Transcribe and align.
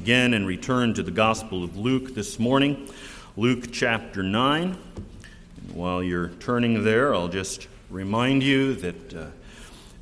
again 0.00 0.32
and 0.32 0.46
return 0.46 0.94
to 0.94 1.02
the 1.02 1.10
Gospel 1.10 1.62
of 1.62 1.76
Luke 1.76 2.14
this 2.14 2.38
morning, 2.38 2.88
Luke 3.36 3.70
chapter 3.70 4.22
9. 4.22 4.62
And 4.70 5.74
while 5.74 6.02
you're 6.02 6.28
turning 6.40 6.84
there, 6.84 7.14
I'll 7.14 7.28
just 7.28 7.68
remind 7.90 8.42
you 8.42 8.76
that 8.76 9.14
uh, 9.14 9.26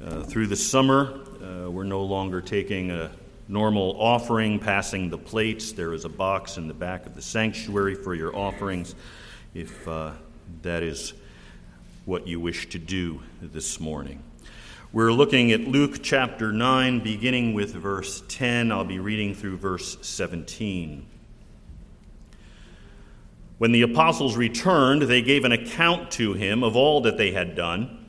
uh, 0.05 0.23
through 0.23 0.47
the 0.47 0.57
summer, 0.57 1.19
uh, 1.43 1.69
we're 1.69 1.83
no 1.83 2.05
longer 2.05 2.41
taking 2.41 2.93
a 2.93 3.11
normal 3.49 3.97
offering, 4.01 4.61
passing 4.61 5.11
the 5.11 5.19
plates. 5.19 5.73
There 5.73 5.93
is 5.93 6.05
a 6.05 6.09
box 6.09 6.59
in 6.59 6.69
the 6.69 6.75
back 6.75 7.05
of 7.05 7.17
the 7.17 7.23
sanctuary 7.23 7.97
for 7.97 8.15
your 8.15 8.37
offerings 8.37 8.95
if 9.53 9.89
uh, 9.89 10.13
that 10.63 10.85
is 10.85 11.13
what 12.05 12.25
you 12.29 12.39
wish 12.39 12.69
to 12.69 12.79
do 12.79 13.21
this 13.43 13.81
morning. 13.81 14.23
We're 14.91 15.13
looking 15.13 15.53
at 15.53 15.69
Luke 15.69 16.03
chapter 16.03 16.51
9, 16.51 17.01
beginning 17.01 17.53
with 17.53 17.75
verse 17.75 18.23
10. 18.27 18.73
I'll 18.73 18.85
be 18.85 18.99
reading 18.99 19.35
through 19.35 19.59
verse 19.59 19.99
17. 20.01 21.07
When 23.59 23.73
the 23.73 23.83
apostles 23.83 24.35
returned, 24.39 25.03
they 25.03 25.21
gave 25.21 25.45
an 25.45 25.53
account 25.53 26.11
to 26.13 26.33
him 26.33 26.65
of 26.65 26.75
all 26.75 27.03
that 27.03 27.19
they 27.19 27.33
had 27.33 27.55
done. 27.55 28.03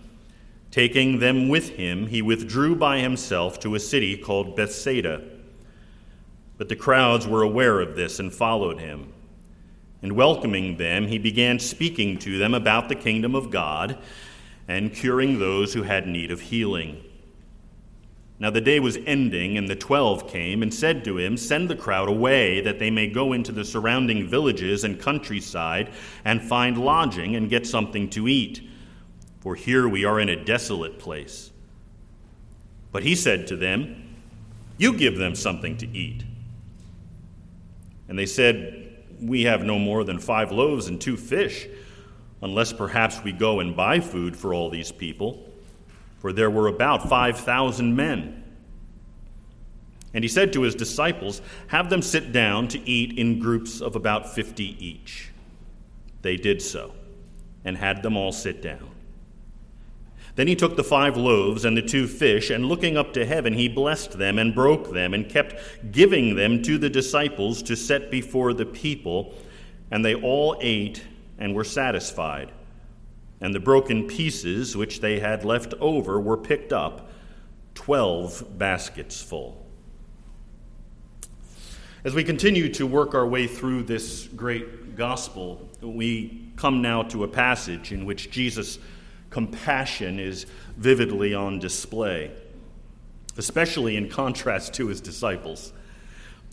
Taking 0.71 1.19
them 1.19 1.49
with 1.49 1.71
him, 1.71 2.07
he 2.07 2.21
withdrew 2.21 2.77
by 2.77 2.99
himself 2.99 3.59
to 3.59 3.75
a 3.75 3.79
city 3.81 4.15
called 4.15 4.55
Bethsaida. 4.55 5.21
But 6.57 6.69
the 6.69 6.77
crowds 6.77 7.27
were 7.27 7.41
aware 7.41 7.81
of 7.81 7.97
this 7.97 8.19
and 8.19 8.31
followed 8.31 8.79
him. 8.79 9.11
And 10.01 10.13
welcoming 10.13 10.77
them, 10.77 11.07
he 11.07 11.17
began 11.17 11.59
speaking 11.59 12.19
to 12.19 12.37
them 12.37 12.53
about 12.53 12.87
the 12.87 12.95
kingdom 12.95 13.35
of 13.35 13.51
God 13.51 13.97
and 14.69 14.93
curing 14.93 15.39
those 15.39 15.73
who 15.73 15.81
had 15.81 16.07
need 16.07 16.29
of 16.29 16.39
healing. 16.39 17.03
Now 18.37 18.51
the 18.51 18.61
day 18.61 18.79
was 18.79 18.99
ending, 19.07 19.57
and 19.57 19.67
the 19.67 19.75
twelve 19.75 20.29
came 20.29 20.61
and 20.61 20.71
said 20.71 21.03
to 21.03 21.17
him, 21.17 21.35
Send 21.37 21.67
the 21.67 21.75
crowd 21.75 22.07
away, 22.07 22.61
that 22.61 22.77
they 22.77 22.91
may 22.91 23.07
go 23.07 23.33
into 23.33 23.51
the 23.51 23.65
surrounding 23.65 24.27
villages 24.27 24.83
and 24.83 25.01
countryside 25.01 25.91
and 26.23 26.41
find 26.41 26.77
lodging 26.77 27.35
and 27.35 27.49
get 27.49 27.65
something 27.65 28.09
to 28.11 28.27
eat, 28.27 28.61
for 29.39 29.55
here 29.55 29.89
we 29.89 30.05
are 30.05 30.19
in 30.19 30.29
a 30.29 30.45
desolate 30.45 30.99
place. 30.99 31.49
But 32.91 33.01
he 33.01 33.15
said 33.15 33.47
to 33.47 33.57
them, 33.57 34.15
You 34.77 34.93
give 34.93 35.17
them 35.17 35.33
something 35.33 35.77
to 35.77 35.87
eat. 35.87 36.23
And 38.07 38.17
they 38.17 38.27
said, 38.27 39.03
We 39.19 39.43
have 39.43 39.63
no 39.63 39.79
more 39.79 40.03
than 40.03 40.19
five 40.19 40.51
loaves 40.51 40.87
and 40.87 41.01
two 41.01 41.17
fish 41.17 41.67
unless 42.41 42.73
perhaps 42.73 43.23
we 43.23 43.31
go 43.31 43.59
and 43.59 43.75
buy 43.75 43.99
food 43.99 44.35
for 44.35 44.53
all 44.53 44.69
these 44.69 44.91
people, 44.91 45.49
for 46.19 46.33
there 46.33 46.49
were 46.49 46.67
about 46.67 47.09
5,000 47.09 47.95
men. 47.95 48.43
And 50.13 50.23
he 50.23 50.27
said 50.27 50.53
to 50.53 50.61
his 50.61 50.75
disciples, 50.75 51.41
Have 51.67 51.89
them 51.89 52.01
sit 52.01 52.31
down 52.31 52.67
to 52.69 52.89
eat 52.89 53.17
in 53.17 53.39
groups 53.39 53.81
of 53.81 53.95
about 53.95 54.33
50 54.33 54.63
each. 54.85 55.29
They 56.21 56.35
did 56.35 56.61
so, 56.61 56.93
and 57.63 57.77
had 57.77 58.01
them 58.01 58.17
all 58.17 58.31
sit 58.31 58.61
down. 58.61 58.89
Then 60.35 60.47
he 60.47 60.55
took 60.55 60.77
the 60.77 60.83
five 60.83 61.17
loaves 61.17 61.65
and 61.65 61.75
the 61.75 61.81
two 61.81 62.07
fish, 62.07 62.49
and 62.49 62.65
looking 62.65 62.97
up 62.97 63.13
to 63.13 63.25
heaven, 63.25 63.53
he 63.53 63.67
blessed 63.67 64.17
them 64.17 64.39
and 64.39 64.55
broke 64.55 64.91
them, 64.91 65.13
and 65.13 65.29
kept 65.29 65.91
giving 65.91 66.35
them 66.35 66.63
to 66.63 66.77
the 66.77 66.89
disciples 66.89 67.61
to 67.63 67.75
set 67.75 68.09
before 68.09 68.53
the 68.53 68.65
people. 68.65 69.33
And 69.91 70.03
they 70.03 70.15
all 70.15 70.57
ate 70.61 71.03
and 71.39 71.55
were 71.55 71.63
satisfied. 71.63 72.51
And 73.41 73.55
the 73.55 73.59
broken 73.59 74.05
pieces 74.05 74.77
which 74.77 75.01
they 75.01 75.19
had 75.19 75.43
left 75.43 75.73
over 75.79 76.19
were 76.19 76.37
picked 76.37 76.73
up, 76.73 77.09
twelve 77.73 78.43
baskets 78.57 79.21
full. 79.21 79.65
As 82.03 82.13
we 82.13 82.23
continue 82.23 82.71
to 82.73 82.85
work 82.85 83.15
our 83.15 83.27
way 83.27 83.47
through 83.47 83.83
this 83.83 84.27
great 84.27 84.95
gospel, 84.95 85.69
we 85.81 86.51
come 86.55 86.81
now 86.81 87.03
to 87.03 87.23
a 87.23 87.27
passage 87.27 87.91
in 87.91 88.05
which 88.05 88.29
Jesus' 88.29 88.79
compassion 89.29 90.19
is 90.19 90.45
vividly 90.75 91.33
on 91.33 91.59
display, 91.59 92.31
especially 93.37 93.95
in 93.95 94.09
contrast 94.09 94.73
to 94.73 94.87
his 94.87 94.99
disciples, 94.99 95.71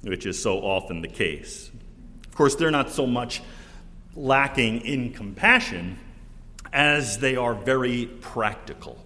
which 0.02 0.26
is 0.26 0.40
so 0.40 0.58
often 0.58 1.00
the 1.00 1.08
case. 1.08 1.70
Of 2.28 2.34
course, 2.36 2.54
they're 2.54 2.70
not 2.70 2.90
so 2.90 3.06
much 3.06 3.40
lacking 4.16 4.80
in 4.80 5.12
compassion 5.12 5.98
as 6.72 7.18
they 7.18 7.36
are 7.36 7.54
very 7.54 8.06
practical. 8.06 8.98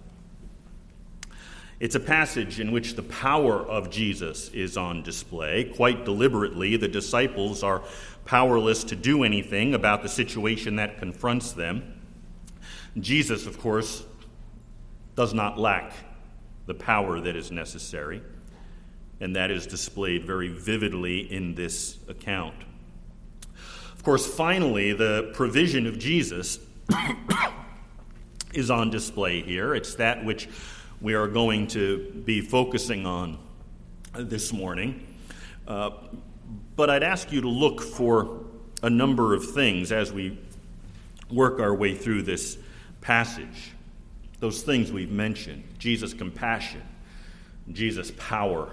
It's 1.79 1.95
a 1.95 1.99
passage 1.99 2.59
in 2.59 2.71
which 2.71 2.95
the 2.95 3.03
power 3.03 3.59
of 3.59 3.89
Jesus 3.89 4.49
is 4.49 4.77
on 4.77 5.03
display. 5.03 5.65
Quite 5.75 6.05
deliberately, 6.05 6.77
the 6.77 6.87
disciples 6.87 7.63
are 7.63 7.81
powerless 8.23 8.83
to 8.85 8.95
do 8.95 9.23
anything 9.23 9.73
about 9.73 10.03
the 10.03 10.09
situation 10.09 10.75
that 10.75 10.99
confronts 10.99 11.53
them. 11.53 11.99
Jesus, 12.99 13.47
of 13.47 13.59
course, 13.59 14.03
does 15.15 15.33
not 15.33 15.57
lack 15.57 15.93
the 16.67 16.73
power 16.75 17.19
that 17.19 17.35
is 17.35 17.51
necessary, 17.51 18.21
and 19.19 19.35
that 19.35 19.49
is 19.49 19.65
displayed 19.65 20.25
very 20.25 20.49
vividly 20.49 21.31
in 21.33 21.55
this 21.55 21.97
account. 22.07 22.55
Of 24.01 24.05
course, 24.05 24.25
finally, 24.25 24.93
the 24.93 25.29
provision 25.35 25.85
of 25.85 25.99
Jesus 25.99 26.57
is 28.55 28.71
on 28.71 28.89
display 28.89 29.43
here. 29.43 29.75
It's 29.75 29.93
that 29.93 30.25
which 30.25 30.49
we 31.01 31.13
are 31.13 31.27
going 31.27 31.67
to 31.67 32.09
be 32.25 32.41
focusing 32.41 33.05
on 33.05 33.37
this 34.15 34.51
morning. 34.51 35.05
Uh, 35.67 35.91
but 36.75 36.89
I'd 36.89 37.03
ask 37.03 37.31
you 37.31 37.41
to 37.41 37.47
look 37.47 37.79
for 37.79 38.43
a 38.81 38.89
number 38.89 39.35
of 39.35 39.51
things 39.51 39.91
as 39.91 40.11
we 40.11 40.35
work 41.29 41.59
our 41.59 41.75
way 41.75 41.93
through 41.93 42.23
this 42.23 42.57
passage. 43.01 43.71
Those 44.39 44.63
things 44.63 44.91
we've 44.91 45.11
mentioned 45.11 45.63
Jesus' 45.77 46.15
compassion, 46.15 46.81
Jesus' 47.71 48.11
power, 48.17 48.71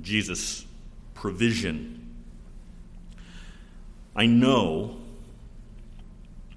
Jesus' 0.00 0.64
provision 1.12 2.05
I 4.16 4.24
know 4.24 4.96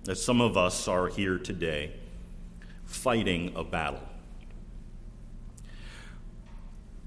that 0.06 0.16
some 0.16 0.40
of 0.40 0.56
us 0.56 0.88
are 0.88 1.08
here 1.08 1.38
today 1.38 1.92
fighting 2.86 3.52
a 3.56 3.66
battle. 3.66 4.02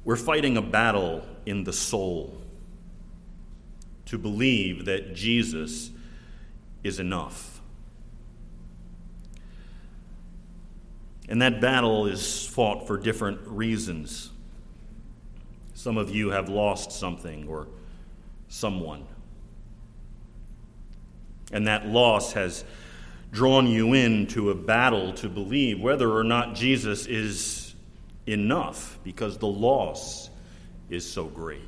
We're 0.05 0.17
fighting 0.17 0.59
a 0.59 0.63
battle 0.63 1.25
in 1.47 1.65
the 1.65 1.73
soul 1.73 2.37
to 4.07 4.19
believe 4.19 4.85
that 4.85 5.15
Jesus 5.15 5.91
is 6.85 7.01
enough. 7.01 7.63
And 11.31 11.41
that 11.41 11.63
battle 11.63 12.07
is 12.07 12.47
fought 12.47 12.87
for 12.87 12.99
different 12.99 13.41
reasons. 13.47 14.31
Some 15.73 15.97
of 15.97 16.15
you 16.15 16.31
have 16.31 16.51
lost 16.51 16.93
something 16.93 17.49
or 17.49 17.69
someone. 18.49 19.07
And 21.53 21.67
that 21.67 21.87
loss 21.87 22.33
has 22.33 22.65
drawn 23.31 23.67
you 23.67 23.95
into 23.95 24.51
a 24.51 24.55
battle 24.55 25.13
to 25.15 25.29
believe 25.29 25.81
whether 25.81 26.11
or 26.11 26.25
not 26.25 26.55
Jesus 26.55 27.07
is 27.07 27.75
enough 28.27 28.99
because 29.05 29.39
the 29.39 29.47
loss 29.47 30.31
is 30.91 31.11
so 31.11 31.25
great. 31.25 31.61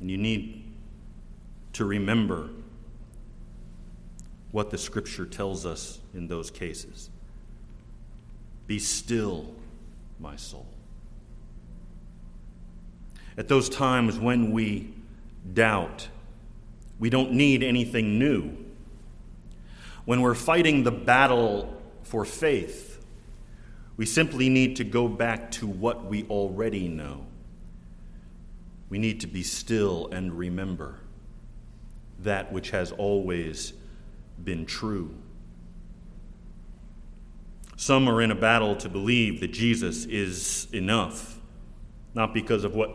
And 0.00 0.10
you 0.10 0.16
need 0.16 0.64
to 1.74 1.84
remember 1.84 2.48
what 4.50 4.70
the 4.70 4.78
scripture 4.78 5.26
tells 5.26 5.64
us 5.64 5.98
in 6.14 6.26
those 6.26 6.50
cases. 6.50 7.08
Be 8.66 8.78
still, 8.78 9.46
my 10.20 10.36
soul. 10.36 10.66
At 13.36 13.48
those 13.48 13.68
times 13.68 14.18
when 14.18 14.52
we 14.52 14.92
doubt 15.54 16.08
we 17.02 17.10
don't 17.10 17.32
need 17.32 17.64
anything 17.64 18.16
new. 18.16 18.56
When 20.04 20.20
we're 20.20 20.36
fighting 20.36 20.84
the 20.84 20.92
battle 20.92 21.82
for 22.04 22.24
faith, 22.24 23.04
we 23.96 24.06
simply 24.06 24.48
need 24.48 24.76
to 24.76 24.84
go 24.84 25.08
back 25.08 25.50
to 25.50 25.66
what 25.66 26.04
we 26.04 26.22
already 26.26 26.86
know. 26.86 27.26
We 28.88 29.00
need 29.00 29.20
to 29.22 29.26
be 29.26 29.42
still 29.42 30.10
and 30.12 30.38
remember 30.38 31.00
that 32.20 32.52
which 32.52 32.70
has 32.70 32.92
always 32.92 33.72
been 34.44 34.64
true. 34.64 35.12
Some 37.74 38.08
are 38.08 38.22
in 38.22 38.30
a 38.30 38.36
battle 38.36 38.76
to 38.76 38.88
believe 38.88 39.40
that 39.40 39.50
Jesus 39.50 40.04
is 40.04 40.68
enough, 40.72 41.40
not 42.14 42.32
because 42.32 42.62
of 42.62 42.76
what 42.76 42.94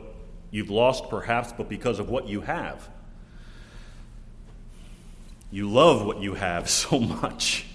you've 0.49 0.69
lost, 0.69 1.09
perhaps, 1.09 1.51
but 1.51 1.67
because 1.67 1.99
of 1.99 2.07
what 2.07 2.29
you 2.29 2.39
have. 2.39 2.89
You 5.51 5.69
love 5.69 6.05
what 6.05 6.21
you 6.21 6.33
have 6.33 6.69
so 6.69 6.99
much. 6.99 7.65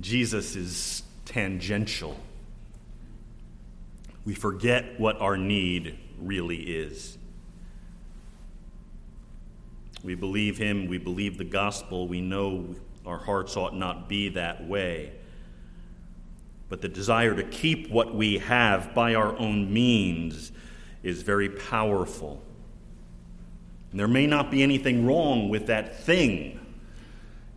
Jesus 0.00 0.56
is 0.56 1.02
tangential. 1.24 2.16
We 4.24 4.34
forget 4.34 4.98
what 4.98 5.20
our 5.20 5.36
need 5.36 5.98
really 6.20 6.56
is. 6.56 7.16
We 10.02 10.14
believe 10.14 10.58
him, 10.58 10.86
we 10.86 10.98
believe 10.98 11.38
the 11.38 11.44
gospel, 11.44 12.06
we 12.06 12.20
know 12.20 12.74
our 13.04 13.18
hearts 13.18 13.56
ought 13.56 13.76
not 13.76 14.08
be 14.08 14.28
that 14.30 14.66
way. 14.66 15.12
But 16.68 16.80
the 16.80 16.88
desire 16.88 17.34
to 17.34 17.44
keep 17.44 17.90
what 17.90 18.14
we 18.14 18.38
have 18.38 18.94
by 18.94 19.14
our 19.14 19.36
own 19.38 19.72
means 19.72 20.50
is 21.02 21.22
very 21.22 21.48
powerful. 21.48 22.42
And 23.90 24.00
there 24.00 24.08
may 24.08 24.26
not 24.26 24.50
be 24.50 24.62
anything 24.62 25.06
wrong 25.06 25.48
with 25.48 25.66
that 25.66 26.00
thing, 26.00 26.60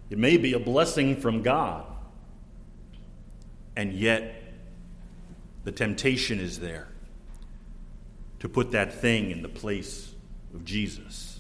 it 0.09 0.17
may 0.17 0.37
be 0.37 0.53
a 0.53 0.59
blessing 0.59 1.15
from 1.15 1.41
God. 1.41 1.85
And 3.75 3.93
yet, 3.93 4.35
the 5.63 5.71
temptation 5.71 6.39
is 6.39 6.59
there 6.59 6.87
to 8.39 8.49
put 8.49 8.71
that 8.71 8.93
thing 8.93 9.31
in 9.31 9.41
the 9.41 9.49
place 9.49 10.13
of 10.53 10.65
Jesus. 10.65 11.39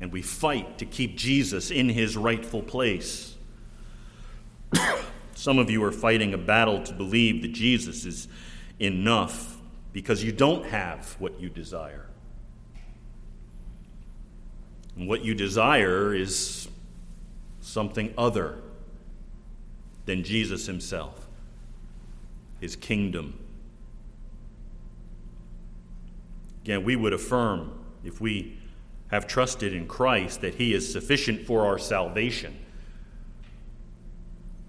And 0.00 0.12
we 0.12 0.22
fight 0.22 0.78
to 0.78 0.84
keep 0.84 1.16
Jesus 1.16 1.70
in 1.70 1.88
his 1.88 2.16
rightful 2.16 2.62
place. 2.62 3.36
Some 5.34 5.58
of 5.58 5.70
you 5.70 5.82
are 5.84 5.92
fighting 5.92 6.34
a 6.34 6.38
battle 6.38 6.82
to 6.82 6.92
believe 6.92 7.42
that 7.42 7.52
Jesus 7.52 8.04
is 8.04 8.28
enough 8.80 9.56
because 9.92 10.24
you 10.24 10.32
don't 10.32 10.66
have 10.66 11.16
what 11.18 11.40
you 11.40 11.48
desire. 11.48 12.06
What 14.96 15.24
you 15.24 15.34
desire 15.34 16.14
is 16.14 16.68
something 17.60 18.14
other 18.16 18.58
than 20.06 20.22
Jesus 20.22 20.66
himself, 20.66 21.26
his 22.60 22.76
kingdom. 22.76 23.38
Again, 26.62 26.84
we 26.84 26.96
would 26.96 27.12
affirm 27.12 27.72
if 28.04 28.20
we 28.20 28.58
have 29.08 29.26
trusted 29.26 29.72
in 29.72 29.86
Christ 29.86 30.40
that 30.42 30.54
he 30.54 30.74
is 30.74 30.90
sufficient 30.90 31.46
for 31.46 31.66
our 31.66 31.78
salvation. 31.78 32.56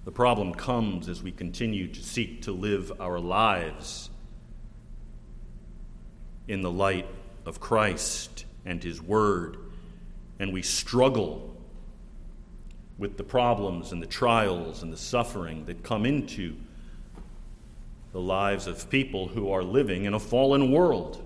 The 0.05 0.11
problem 0.11 0.53
comes 0.53 1.09
as 1.09 1.23
we 1.23 1.31
continue 1.31 1.87
to 1.87 2.03
seek 2.03 2.43
to 2.43 2.51
live 2.51 2.91
our 2.99 3.19
lives 3.19 4.09
in 6.47 6.61
the 6.61 6.69
light 6.69 7.07
of 7.45 7.59
Christ 7.59 8.45
and 8.65 8.83
His 8.83 9.01
Word, 9.01 9.57
and 10.39 10.51
we 10.51 10.61
struggle 10.61 11.55
with 12.97 13.17
the 13.17 13.23
problems 13.23 13.91
and 13.91 14.01
the 14.01 14.07
trials 14.07 14.83
and 14.83 14.91
the 14.91 14.97
suffering 14.97 15.65
that 15.65 15.83
come 15.83 16.05
into 16.05 16.55
the 18.13 18.21
lives 18.21 18.67
of 18.67 18.89
people 18.89 19.27
who 19.27 19.51
are 19.51 19.63
living 19.63 20.05
in 20.05 20.13
a 20.13 20.19
fallen 20.19 20.71
world, 20.71 21.21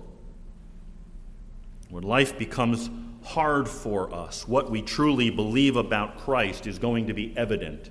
where 1.88 2.02
life 2.02 2.36
becomes 2.36 2.90
hard 3.22 3.68
for 3.68 4.12
us. 4.12 4.48
What 4.48 4.70
we 4.70 4.82
truly 4.82 5.30
believe 5.30 5.76
about 5.76 6.18
Christ 6.18 6.66
is 6.66 6.78
going 6.78 7.06
to 7.06 7.14
be 7.14 7.32
evident 7.36 7.90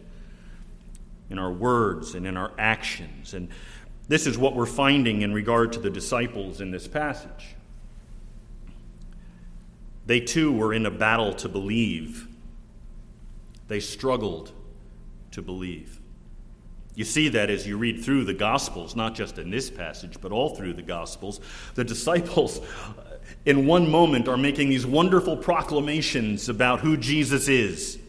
in 1.29 1.39
our 1.39 1.51
words 1.51 2.15
and 2.15 2.25
in 2.25 2.35
our 2.35 2.51
actions. 2.57 3.33
And 3.33 3.49
this 4.07 4.25
is 4.25 4.37
what 4.37 4.55
we're 4.55 4.65
finding 4.65 5.21
in 5.21 5.33
regard 5.33 5.71
to 5.73 5.79
the 5.79 5.89
disciples 5.89 6.59
in 6.59 6.71
this 6.71 6.87
passage. 6.87 7.55
They 10.09 10.19
too 10.19 10.51
were 10.51 10.73
in 10.73 10.87
a 10.87 10.91
battle 10.91 11.35
to 11.35 11.47
believe 11.47 12.27
they 13.67 13.79
struggled 13.79 14.51
to 15.29 15.43
believe. 15.43 15.99
You 16.95 17.05
see 17.05 17.29
that 17.29 17.51
as 17.51 17.67
you 17.67 17.77
read 17.77 18.03
through 18.03 18.23
the 18.23 18.33
Gospels, 18.33 18.95
not 18.95 19.13
just 19.13 19.37
in 19.37 19.51
this 19.51 19.69
passage, 19.69 20.15
but 20.19 20.31
all 20.31 20.55
through 20.55 20.73
the 20.73 20.81
Gospels. 20.81 21.39
The 21.75 21.83
disciples, 21.83 22.59
uh, 22.59 23.17
in 23.45 23.67
one 23.67 23.87
moment, 23.91 24.27
are 24.27 24.35
making 24.35 24.69
these 24.69 24.83
wonderful 24.83 25.37
proclamations 25.37 26.49
about 26.49 26.79
who 26.79 26.97
Jesus 26.97 27.47
is. 27.47 27.99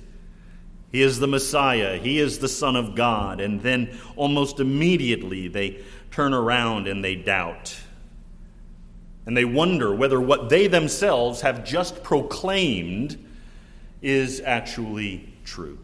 He 0.92 1.02
is 1.02 1.18
the 1.18 1.28
Messiah, 1.28 1.98
He 1.98 2.18
is 2.18 2.38
the 2.38 2.48
Son 2.48 2.76
of 2.76 2.94
God. 2.94 3.42
And 3.42 3.60
then 3.60 3.94
almost 4.16 4.58
immediately 4.58 5.48
they 5.48 5.82
turn 6.10 6.32
around 6.32 6.88
and 6.88 7.04
they 7.04 7.14
doubt. 7.14 7.78
And 9.26 9.36
they 9.36 9.44
wonder 9.44 9.94
whether 9.94 10.20
what 10.20 10.48
they 10.48 10.66
themselves 10.66 11.42
have 11.42 11.64
just 11.64 12.02
proclaimed 12.02 13.22
is 14.02 14.40
actually 14.40 15.32
true. 15.44 15.78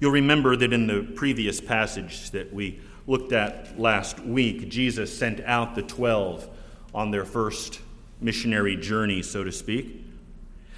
You'll 0.00 0.12
remember 0.12 0.54
that 0.54 0.72
in 0.72 0.86
the 0.86 1.02
previous 1.02 1.60
passage 1.60 2.30
that 2.30 2.52
we 2.52 2.80
looked 3.06 3.32
at 3.32 3.80
last 3.80 4.20
week, 4.20 4.68
Jesus 4.68 5.16
sent 5.16 5.40
out 5.40 5.74
the 5.74 5.82
12 5.82 6.48
on 6.94 7.10
their 7.10 7.24
first 7.24 7.80
missionary 8.20 8.76
journey, 8.76 9.22
so 9.22 9.42
to 9.42 9.50
speak. 9.50 10.04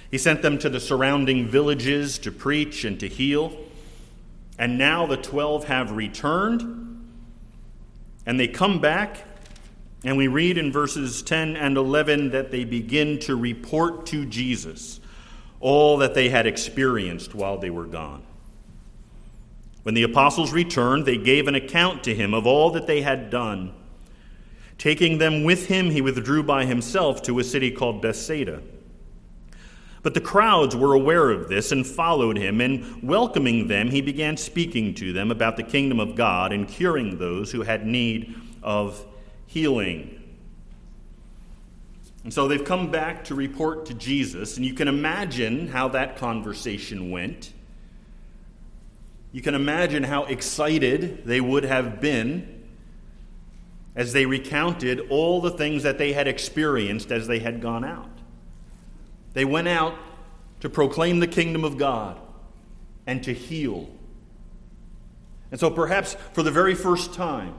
He 0.09 0.17
sent 0.17 0.41
them 0.41 0.57
to 0.59 0.69
the 0.69 0.79
surrounding 0.79 1.47
villages 1.47 2.17
to 2.19 2.31
preach 2.31 2.83
and 2.83 2.99
to 2.99 3.07
heal. 3.07 3.55
And 4.57 4.77
now 4.77 5.05
the 5.05 5.17
12 5.17 5.65
have 5.65 5.91
returned, 5.91 6.90
and 8.25 8.39
they 8.39 8.47
come 8.47 8.79
back 8.79 9.25
and 10.03 10.17
we 10.17 10.27
read 10.27 10.57
in 10.57 10.71
verses 10.71 11.21
10 11.21 11.55
and 11.55 11.77
11 11.77 12.31
that 12.31 12.51
they 12.51 12.63
begin 12.63 13.19
to 13.19 13.35
report 13.35 14.07
to 14.07 14.25
Jesus 14.25 14.99
all 15.59 15.97
that 15.97 16.15
they 16.15 16.29
had 16.29 16.47
experienced 16.47 17.35
while 17.35 17.59
they 17.59 17.69
were 17.69 17.85
gone. 17.85 18.23
When 19.83 19.93
the 19.95 20.03
apostles 20.03 20.51
returned, 20.51 21.05
they 21.05 21.17
gave 21.17 21.47
an 21.47 21.55
account 21.55 22.03
to 22.05 22.15
him 22.15 22.33
of 22.33 22.47
all 22.47 22.71
that 22.71 22.87
they 22.87 23.01
had 23.01 23.29
done. 23.29 23.73
Taking 24.79 25.19
them 25.19 25.43
with 25.43 25.67
him, 25.67 25.91
he 25.91 26.01
withdrew 26.01 26.43
by 26.43 26.65
himself 26.65 27.21
to 27.23 27.37
a 27.37 27.43
city 27.43 27.69
called 27.69 28.01
Bethsaida. 28.01 28.61
But 30.03 30.15
the 30.15 30.21
crowds 30.21 30.75
were 30.75 30.93
aware 30.93 31.29
of 31.29 31.47
this 31.47 31.71
and 31.71 31.85
followed 31.85 32.37
him, 32.37 32.59
and 32.59 33.03
welcoming 33.03 33.67
them, 33.67 33.91
he 33.91 34.01
began 34.01 34.35
speaking 34.35 34.95
to 34.95 35.13
them 35.13 35.29
about 35.29 35.57
the 35.57 35.63
kingdom 35.63 35.99
of 35.99 36.15
God 36.15 36.51
and 36.51 36.67
curing 36.67 37.17
those 37.19 37.51
who 37.51 37.61
had 37.61 37.85
need 37.85 38.35
of 38.63 39.05
healing. 39.45 40.17
And 42.23 42.33
so 42.33 42.47
they've 42.47 42.63
come 42.63 42.91
back 42.91 43.23
to 43.25 43.35
report 43.35 43.85
to 43.87 43.93
Jesus, 43.93 44.57
and 44.57 44.65
you 44.65 44.73
can 44.73 44.87
imagine 44.87 45.67
how 45.67 45.87
that 45.89 46.17
conversation 46.17 47.09
went. 47.09 47.53
You 49.31 49.41
can 49.41 49.55
imagine 49.55 50.03
how 50.03 50.25
excited 50.25 51.25
they 51.25 51.41
would 51.41 51.63
have 51.63 52.01
been 52.01 52.63
as 53.95 54.13
they 54.13 54.25
recounted 54.25 54.99
all 55.09 55.41
the 55.41 55.51
things 55.51 55.83
that 55.83 55.97
they 55.97 56.13
had 56.13 56.27
experienced 56.27 57.11
as 57.11 57.27
they 57.27 57.39
had 57.39 57.61
gone 57.61 57.83
out. 57.83 58.10
They 59.33 59.45
went 59.45 59.67
out 59.67 59.95
to 60.59 60.69
proclaim 60.69 61.19
the 61.19 61.27
kingdom 61.27 61.63
of 61.63 61.77
God 61.77 62.19
and 63.07 63.23
to 63.23 63.33
heal. 63.33 63.89
And 65.49 65.59
so, 65.59 65.69
perhaps 65.69 66.15
for 66.33 66.43
the 66.43 66.51
very 66.51 66.75
first 66.75 67.13
time, 67.13 67.55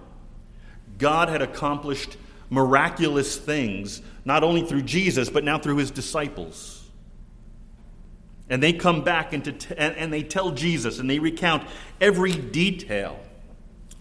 God 0.98 1.28
had 1.28 1.42
accomplished 1.42 2.16
miraculous 2.48 3.36
things, 3.36 4.02
not 4.24 4.44
only 4.44 4.62
through 4.62 4.82
Jesus, 4.82 5.28
but 5.30 5.44
now 5.44 5.58
through 5.58 5.76
his 5.76 5.90
disciples. 5.90 6.78
And 8.48 8.62
they 8.62 8.72
come 8.72 9.02
back 9.02 9.32
and, 9.32 9.44
t- 9.44 9.74
and, 9.76 9.96
and 9.96 10.12
they 10.12 10.22
tell 10.22 10.50
Jesus 10.50 10.98
and 10.98 11.08
they 11.08 11.18
recount 11.18 11.66
every 12.00 12.32
detail 12.32 13.18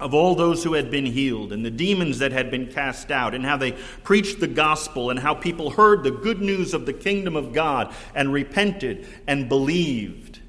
of 0.01 0.13
all 0.13 0.35
those 0.35 0.63
who 0.63 0.73
had 0.73 0.91
been 0.91 1.05
healed 1.05 1.53
and 1.53 1.63
the 1.63 1.71
demons 1.71 2.19
that 2.19 2.31
had 2.31 2.51
been 2.51 2.67
cast 2.67 3.11
out, 3.11 3.33
and 3.33 3.45
how 3.45 3.55
they 3.55 3.73
preached 4.03 4.39
the 4.39 4.47
gospel, 4.47 5.09
and 5.09 5.19
how 5.19 5.33
people 5.33 5.69
heard 5.69 6.03
the 6.03 6.11
good 6.11 6.41
news 6.41 6.73
of 6.73 6.85
the 6.85 6.93
kingdom 6.93 7.35
of 7.35 7.53
God 7.53 7.93
and 8.13 8.33
repented 8.33 9.07
and 9.27 9.47
believed. 9.47 10.39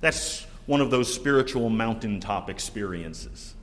That's 0.00 0.46
one 0.66 0.80
of 0.80 0.90
those 0.90 1.12
spiritual 1.12 1.68
mountaintop 1.70 2.50
experiences. 2.50 3.54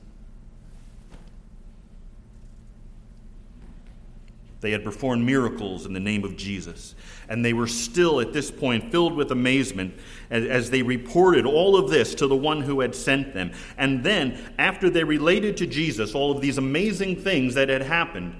They 4.60 4.70
had 4.70 4.82
performed 4.82 5.26
miracles 5.26 5.84
in 5.84 5.92
the 5.92 6.00
name 6.00 6.24
of 6.24 6.38
Jesus. 6.38 6.94
And 7.28 7.44
they 7.44 7.52
were 7.52 7.66
still, 7.66 8.20
at 8.20 8.32
this 8.32 8.50
point, 8.50 8.90
filled 8.90 9.14
with 9.14 9.30
amazement 9.30 9.94
as, 10.30 10.70
they 10.70 10.82
reported 10.82 11.46
all 11.46 11.76
of 11.76 11.90
this 11.90 12.14
to 12.16 12.26
the 12.26 12.36
one 12.36 12.60
who 12.60 12.80
had 12.80 12.94
sent 12.94 13.34
them. 13.34 13.52
And 13.78 14.04
then, 14.04 14.38
after 14.58 14.90
they 14.90 15.04
related 15.04 15.56
to 15.58 15.66
Jesus 15.66 16.14
all 16.14 16.30
of 16.32 16.40
these 16.40 16.58
amazing 16.58 17.16
things 17.16 17.54
that 17.54 17.68
had 17.68 17.82
happened, 17.82 18.36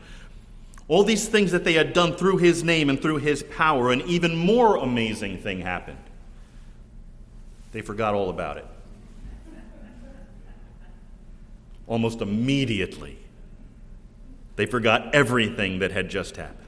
all 0.89 1.03
these 1.03 1.29
things 1.29 1.53
that 1.53 1.65
they 1.65 1.75
had 1.75 1.93
done 1.93 2.15
through 2.15 2.39
his 2.39 2.63
name 2.63 2.91
and 2.91 3.01
through 3.01 3.19
his 3.19 3.43
power, 3.43 3.91
an 3.91 4.03
even 4.03 4.37
more 4.37 4.77
amazing 4.77 5.39
thing 5.39 5.61
happened. 5.61 5.99
They 7.73 7.81
forgot 7.81 8.15
all 8.15 8.31
about 8.31 8.59
it. 8.59 8.67
Almost 11.87 12.21
immediately 12.21 13.19
they 14.57 14.67
forgot 14.67 15.15
everything 15.15 15.81
that 15.81 15.91
had 15.91 16.09
just 16.09 16.37
happened. 16.37 16.64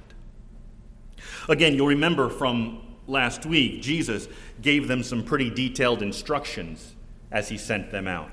Again, 1.49 1.75
you'll 1.75 1.87
remember 1.87 2.29
from 2.29 2.83
last 3.07 3.47
week, 3.47 3.83
Jesus 3.83 4.29
gave 4.62 4.88
them 4.88 5.03
some 5.03 5.23
pretty 5.23 5.50
detailed 5.50 6.03
instructions 6.03 6.95
as 7.31 7.49
he 7.49 7.57
sent 7.57 7.91
them 7.91 8.09
out. 8.09 8.31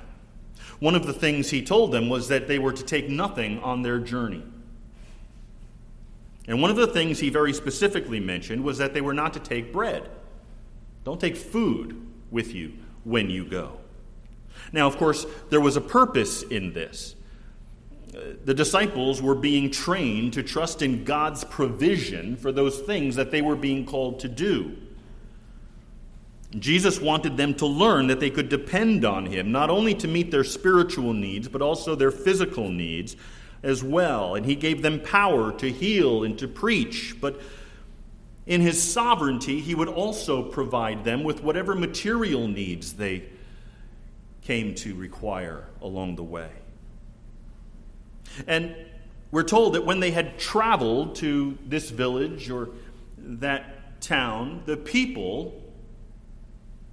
one 0.80 0.96
of 0.96 1.06
the 1.06 1.14
things 1.14 1.50
he 1.50 1.64
told 1.64 1.92
them 1.92 2.10
was 2.10 2.28
that 2.28 2.48
they 2.48 2.60
were 2.60 2.74
to 2.74 2.84
take 2.84 3.08
nothing 3.08 3.60
on 3.60 3.82
their 3.84 4.00
journey. 4.00 4.44
And 6.48 6.62
one 6.62 6.70
of 6.70 6.76
the 6.76 6.88
things 6.88 7.20
he 7.20 7.30
very 7.30 7.54
specifically 7.54 8.20
mentioned 8.20 8.64
was 8.64 8.78
that 8.80 8.94
they 8.94 9.02
were 9.02 9.14
not 9.14 9.34
to 9.34 9.40
take 9.40 9.72
bread. 9.72 10.10
Don't 11.06 11.22
take 11.22 11.38
food 11.38 12.06
with 12.32 12.54
you 12.54 12.74
when 13.04 13.30
you 13.30 13.46
go. 13.46 13.80
Now, 14.72 14.88
of 14.88 14.98
course, 14.98 15.26
there 15.50 15.62
was 15.62 15.78
a 15.78 15.82
purpose 15.82 16.44
in 16.44 16.74
this. 16.74 17.16
The 18.14 18.54
disciples 18.54 19.22
were 19.22 19.36
being 19.36 19.72
trained 19.72 20.34
to 20.34 20.44
trust 20.44 20.82
in 20.82 21.04
God's 21.04 21.44
provision 21.44 22.36
for 22.36 22.52
those 22.52 22.80
things 22.80 23.16
that 23.16 23.32
they 23.32 23.42
were 23.42 23.56
being 23.56 23.86
called 23.86 24.20
to 24.20 24.30
do. 24.30 24.78
Jesus 26.60 27.02
wanted 27.02 27.38
them 27.38 27.56
to 27.56 27.66
learn 27.66 28.08
that 28.08 28.20
they 28.20 28.30
could 28.30 28.50
depend 28.50 29.06
on 29.06 29.26
him, 29.26 29.52
not 29.52 29.72
only 29.72 29.96
to 29.96 30.08
meet 30.08 30.30
their 30.30 30.44
spiritual 30.44 31.14
needs, 31.14 31.48
but 31.48 31.64
also 31.64 31.96
their 31.96 32.12
physical 32.12 32.70
needs 32.70 33.16
as 33.64 33.84
well. 33.84 34.36
And 34.36 34.46
he 34.46 34.56
gave 34.56 34.84
them 34.84 35.00
power 35.00 35.52
to 35.54 35.72
heal 35.72 36.24
and 36.24 36.38
to 36.38 36.48
preach. 36.48 37.16
But 37.20 37.42
in 38.46 38.62
his 38.62 38.82
sovereignty, 38.82 39.62
he 39.62 39.74
would 39.74 39.88
also 39.88 40.44
provide 40.44 41.04
them 41.04 41.24
with 41.24 41.42
whatever 41.42 41.74
material 41.74 42.48
needs 42.48 42.94
they 42.94 43.24
came 44.44 44.76
to 44.76 44.94
require 44.94 45.66
along 45.82 46.18
the 46.18 46.24
way. 46.24 46.52
And 48.48 48.76
we're 49.32 49.44
told 49.44 49.74
that 49.74 49.86
when 49.86 50.00
they 50.00 50.12
had 50.12 50.38
traveled 50.38 51.16
to 51.16 51.58
this 51.66 51.90
village 51.90 52.50
or 52.50 52.70
that 53.18 54.02
town, 54.02 54.64
the 54.66 54.78
people 54.78 55.62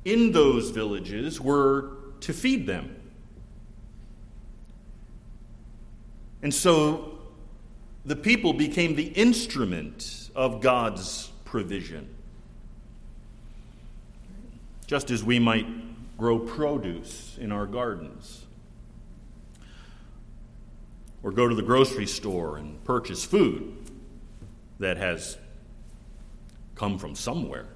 in 0.04 0.32
those 0.32 0.70
villages 0.70 1.40
were 1.40 1.90
to 2.20 2.32
feed 2.32 2.66
them. 2.66 2.96
And 6.42 6.54
so 6.54 7.18
the 8.04 8.16
people 8.16 8.54
became 8.54 8.94
the 8.94 9.08
instrument 9.08 10.30
of 10.34 10.60
God's 10.60 11.30
provision. 11.44 12.08
Just 14.86 15.10
as 15.10 15.22
we 15.22 15.38
might 15.38 15.66
grow 16.16 16.38
produce 16.38 17.36
in 17.38 17.52
our 17.52 17.66
gardens, 17.66 18.46
or 21.22 21.30
go 21.30 21.48
to 21.48 21.54
the 21.54 21.62
grocery 21.62 22.06
store 22.06 22.56
and 22.56 22.82
purchase 22.84 23.24
food 23.24 23.76
that 24.78 24.96
has 24.96 25.36
come 26.74 26.98
from 26.98 27.14
somewhere, 27.14 27.66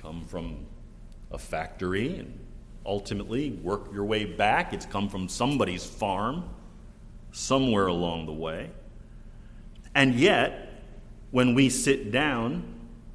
come 0.00 0.24
from 0.24 0.66
a 1.30 1.38
factory 1.38 2.16
and 2.18 2.38
ultimately 2.86 3.50
work 3.50 3.92
your 3.92 4.04
way 4.04 4.24
back. 4.24 4.72
It's 4.72 4.86
come 4.86 5.08
from 5.08 5.28
somebody's 5.28 5.84
farm 5.84 6.48
somewhere 7.32 7.88
along 7.88 8.26
the 8.26 8.32
way. 8.32 8.70
And 9.94 10.14
yet, 10.14 10.82
when 11.30 11.54
we 11.54 11.68
sit 11.68 12.10
down 12.10 12.64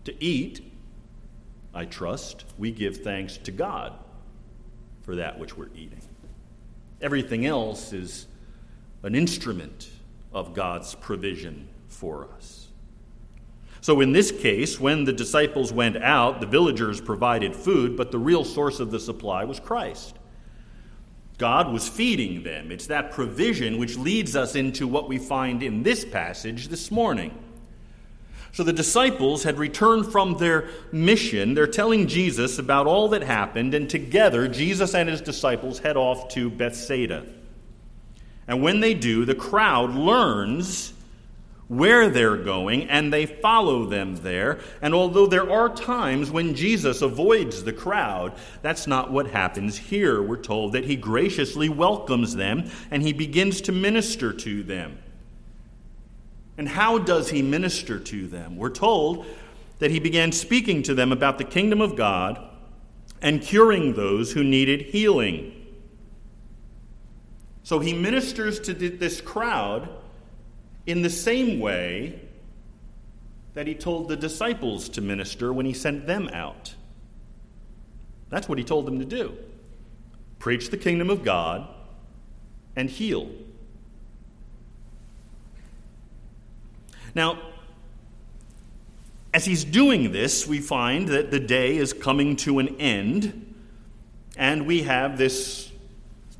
to 0.03 0.23
eat, 0.23 0.61
I 1.73 1.85
trust 1.85 2.45
we 2.57 2.71
give 2.71 2.97
thanks 2.97 3.37
to 3.37 3.51
God 3.51 3.93
for 5.01 5.15
that 5.15 5.39
which 5.39 5.57
we're 5.57 5.69
eating. 5.75 6.01
Everything 7.01 7.45
else 7.45 7.93
is 7.93 8.27
an 9.03 9.15
instrument 9.15 9.89
of 10.33 10.53
God's 10.53 10.95
provision 10.95 11.67
for 11.87 12.27
us. 12.35 12.67
So, 13.81 13.99
in 14.01 14.11
this 14.11 14.31
case, 14.31 14.79
when 14.79 15.05
the 15.05 15.13
disciples 15.13 15.73
went 15.73 15.97
out, 15.97 16.39
the 16.39 16.45
villagers 16.45 17.01
provided 17.01 17.55
food, 17.55 17.97
but 17.97 18.11
the 18.11 18.19
real 18.19 18.45
source 18.45 18.79
of 18.79 18.91
the 18.91 18.99
supply 18.99 19.43
was 19.43 19.59
Christ. 19.59 20.17
God 21.39 21.73
was 21.73 21.89
feeding 21.89 22.43
them. 22.43 22.71
It's 22.71 22.85
that 22.85 23.11
provision 23.11 23.79
which 23.79 23.97
leads 23.97 24.35
us 24.35 24.53
into 24.55 24.87
what 24.87 25.09
we 25.09 25.17
find 25.17 25.63
in 25.63 25.81
this 25.81 26.05
passage 26.05 26.67
this 26.67 26.91
morning. 26.91 27.35
So 28.53 28.63
the 28.63 28.73
disciples 28.73 29.43
had 29.43 29.57
returned 29.57 30.11
from 30.11 30.37
their 30.37 30.67
mission. 30.91 31.53
They're 31.53 31.67
telling 31.67 32.07
Jesus 32.07 32.59
about 32.59 32.85
all 32.85 33.09
that 33.09 33.23
happened, 33.23 33.73
and 33.73 33.89
together, 33.89 34.47
Jesus 34.47 34.93
and 34.93 35.07
his 35.07 35.21
disciples 35.21 35.79
head 35.79 35.95
off 35.95 36.27
to 36.29 36.49
Bethsaida. 36.49 37.25
And 38.47 38.61
when 38.61 38.81
they 38.81 38.93
do, 38.93 39.23
the 39.23 39.35
crowd 39.35 39.91
learns 39.91 40.93
where 41.69 42.09
they're 42.09 42.35
going, 42.35 42.89
and 42.89 43.13
they 43.13 43.25
follow 43.25 43.85
them 43.85 44.17
there. 44.17 44.59
And 44.81 44.93
although 44.93 45.27
there 45.27 45.49
are 45.49 45.69
times 45.69 46.29
when 46.29 46.53
Jesus 46.53 47.01
avoids 47.01 47.63
the 47.63 47.71
crowd, 47.71 48.33
that's 48.61 48.87
not 48.87 49.09
what 49.09 49.27
happens 49.27 49.77
here. 49.77 50.21
We're 50.21 50.35
told 50.35 50.73
that 50.73 50.83
he 50.83 50.97
graciously 50.97 51.69
welcomes 51.69 52.35
them 52.35 52.69
and 52.91 53.01
he 53.01 53.13
begins 53.13 53.61
to 53.61 53.71
minister 53.71 54.33
to 54.33 54.63
them. 54.63 54.97
And 56.61 56.69
how 56.69 56.99
does 56.99 57.31
he 57.31 57.41
minister 57.41 57.97
to 57.99 58.27
them? 58.27 58.55
We're 58.55 58.69
told 58.69 59.25
that 59.79 59.89
he 59.89 59.99
began 59.99 60.31
speaking 60.31 60.83
to 60.83 60.93
them 60.93 61.11
about 61.11 61.39
the 61.39 61.43
kingdom 61.43 61.81
of 61.81 61.95
God 61.95 62.39
and 63.19 63.41
curing 63.41 63.93
those 63.93 64.33
who 64.33 64.43
needed 64.43 64.83
healing. 64.83 65.53
So 67.63 67.79
he 67.79 67.93
ministers 67.93 68.59
to 68.59 68.75
this 68.75 69.21
crowd 69.21 69.89
in 70.85 71.01
the 71.01 71.09
same 71.09 71.59
way 71.59 72.21
that 73.55 73.65
he 73.65 73.73
told 73.73 74.07
the 74.07 74.15
disciples 74.15 74.87
to 74.89 75.01
minister 75.01 75.51
when 75.51 75.65
he 75.65 75.73
sent 75.73 76.05
them 76.05 76.29
out. 76.31 76.75
That's 78.29 78.47
what 78.47 78.59
he 78.59 78.63
told 78.63 78.85
them 78.85 78.99
to 78.99 79.05
do 79.05 79.35
preach 80.37 80.69
the 80.69 80.77
kingdom 80.77 81.09
of 81.09 81.23
God 81.23 81.67
and 82.75 82.87
heal. 82.87 83.31
Now, 87.13 87.39
as 89.33 89.45
he's 89.45 89.63
doing 89.63 90.11
this, 90.11 90.45
we 90.45 90.59
find 90.59 91.07
that 91.09 91.31
the 91.31 91.39
day 91.39 91.77
is 91.77 91.93
coming 91.93 92.35
to 92.37 92.59
an 92.59 92.79
end, 92.79 93.55
and 94.37 94.65
we 94.67 94.83
have 94.83 95.17
this 95.17 95.71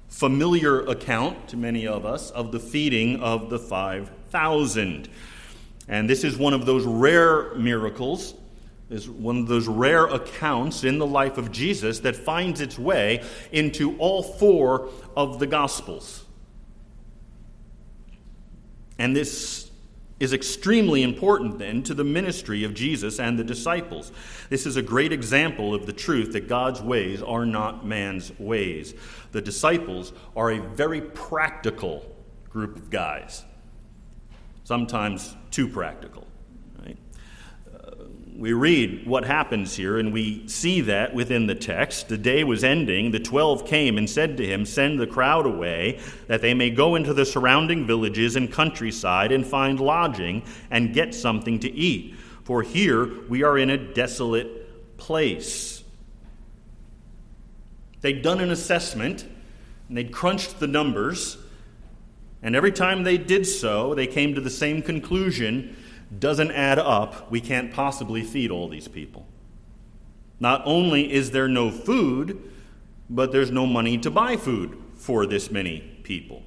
familiar 0.09 0.81
account 0.81 1.47
to 1.47 1.57
many 1.57 1.87
of 1.87 2.05
us 2.05 2.31
of 2.31 2.51
the 2.51 2.59
feeding 2.59 3.21
of 3.21 3.49
the 3.49 3.57
five 3.57 4.11
thousand. 4.29 5.09
And 5.87 6.09
this 6.09 6.23
is 6.23 6.37
one 6.37 6.53
of 6.53 6.65
those 6.65 6.85
rare 6.85 7.55
miracles, 7.55 8.33
is 8.89 9.09
one 9.09 9.37
of 9.37 9.47
those 9.47 9.67
rare 9.67 10.05
accounts 10.05 10.83
in 10.83 10.99
the 10.99 11.07
life 11.07 11.37
of 11.37 11.51
Jesus 11.51 11.99
that 12.01 12.15
finds 12.15 12.59
its 12.59 12.77
way 12.77 13.23
into 13.53 13.97
all 13.97 14.21
four 14.21 14.89
of 15.15 15.39
the 15.39 15.47
Gospels. 15.47 16.25
And 18.99 19.15
this 19.15 19.70
is 20.21 20.33
extremely 20.33 21.03
important 21.03 21.59
then 21.59 21.83
to 21.83 21.93
the 21.93 22.03
ministry 22.03 22.63
of 22.63 22.73
Jesus 22.73 23.19
and 23.19 23.37
the 23.37 23.43
disciples. 23.43 24.11
This 24.49 24.65
is 24.65 24.77
a 24.77 24.81
great 24.81 25.11
example 25.11 25.73
of 25.73 25.85
the 25.85 25.93
truth 25.93 26.33
that 26.33 26.47
God's 26.47 26.81
ways 26.81 27.21
are 27.21 27.45
not 27.45 27.85
man's 27.85 28.31
ways. 28.39 28.93
The 29.31 29.41
disciples 29.41 30.13
are 30.35 30.51
a 30.51 30.61
very 30.61 31.01
practical 31.01 32.05
group 32.49 32.75
of 32.75 32.89
guys 32.89 33.43
sometimes 34.63 35.35
too 35.49 35.67
practical. 35.67 36.25
We 38.41 38.53
read 38.53 39.05
what 39.05 39.24
happens 39.24 39.75
here, 39.75 40.00
and 40.00 40.12
we 40.12 40.48
see 40.48 40.81
that 40.81 41.13
within 41.13 41.45
the 41.45 41.53
text. 41.53 42.10
The 42.10 42.17
day 42.17 42.43
was 42.43 42.63
ending. 42.63 43.12
The 43.12 43.19
twelve 43.19 43.67
came 43.67 44.00
and 44.00 44.10
said 44.10 44.36
to 44.38 44.48
him, 44.48 44.65
Send 44.65 45.00
the 45.00 45.05
crowd 45.05 45.45
away, 45.45 46.00
that 46.25 46.41
they 46.41 46.55
may 46.55 46.71
go 46.71 46.95
into 46.95 47.13
the 47.13 47.24
surrounding 47.24 47.86
villages 47.86 48.36
and 48.36 48.51
countryside 48.51 49.31
and 49.31 49.45
find 49.45 49.79
lodging 49.79 50.41
and 50.71 50.91
get 50.91 51.13
something 51.13 51.60
to 51.60 51.71
eat. 51.71 52.15
For 52.43 52.63
here 52.63 53.12
we 53.29 53.43
are 53.43 53.60
in 53.60 53.69
a 53.69 53.77
desolate 53.77 54.98
place. 54.98 55.83
They'd 58.00 58.24
done 58.24 58.39
an 58.39 58.50
assessment, 58.50 59.24
and 59.88 59.95
they'd 59.95 60.12
crunched 60.12 60.60
the 60.60 60.65
numbers 60.65 61.38
and 62.43 62.55
every 62.55 62.71
time 62.71 63.03
they 63.03 63.17
did 63.17 63.45
so, 63.45 63.93
they 63.93 64.07
came 64.07 64.33
to 64.33 64.41
the 64.41 64.50
same 64.50 64.81
conclusion 64.81 65.75
doesn't 66.19 66.51
add 66.51 66.79
up. 66.79 67.31
We 67.31 67.41
can't 67.41 67.73
possibly 67.73 68.23
feed 68.23 68.51
all 68.51 68.67
these 68.67 68.87
people. 68.87 69.25
Not 70.39 70.63
only 70.65 71.11
is 71.11 71.31
there 71.31 71.47
no 71.47 71.71
food, 71.71 72.51
but 73.09 73.31
there's 73.31 73.51
no 73.51 73.65
money 73.65 73.97
to 73.99 74.09
buy 74.09 74.37
food 74.37 74.77
for 74.95 75.25
this 75.25 75.51
many 75.51 75.79
people. 76.03 76.43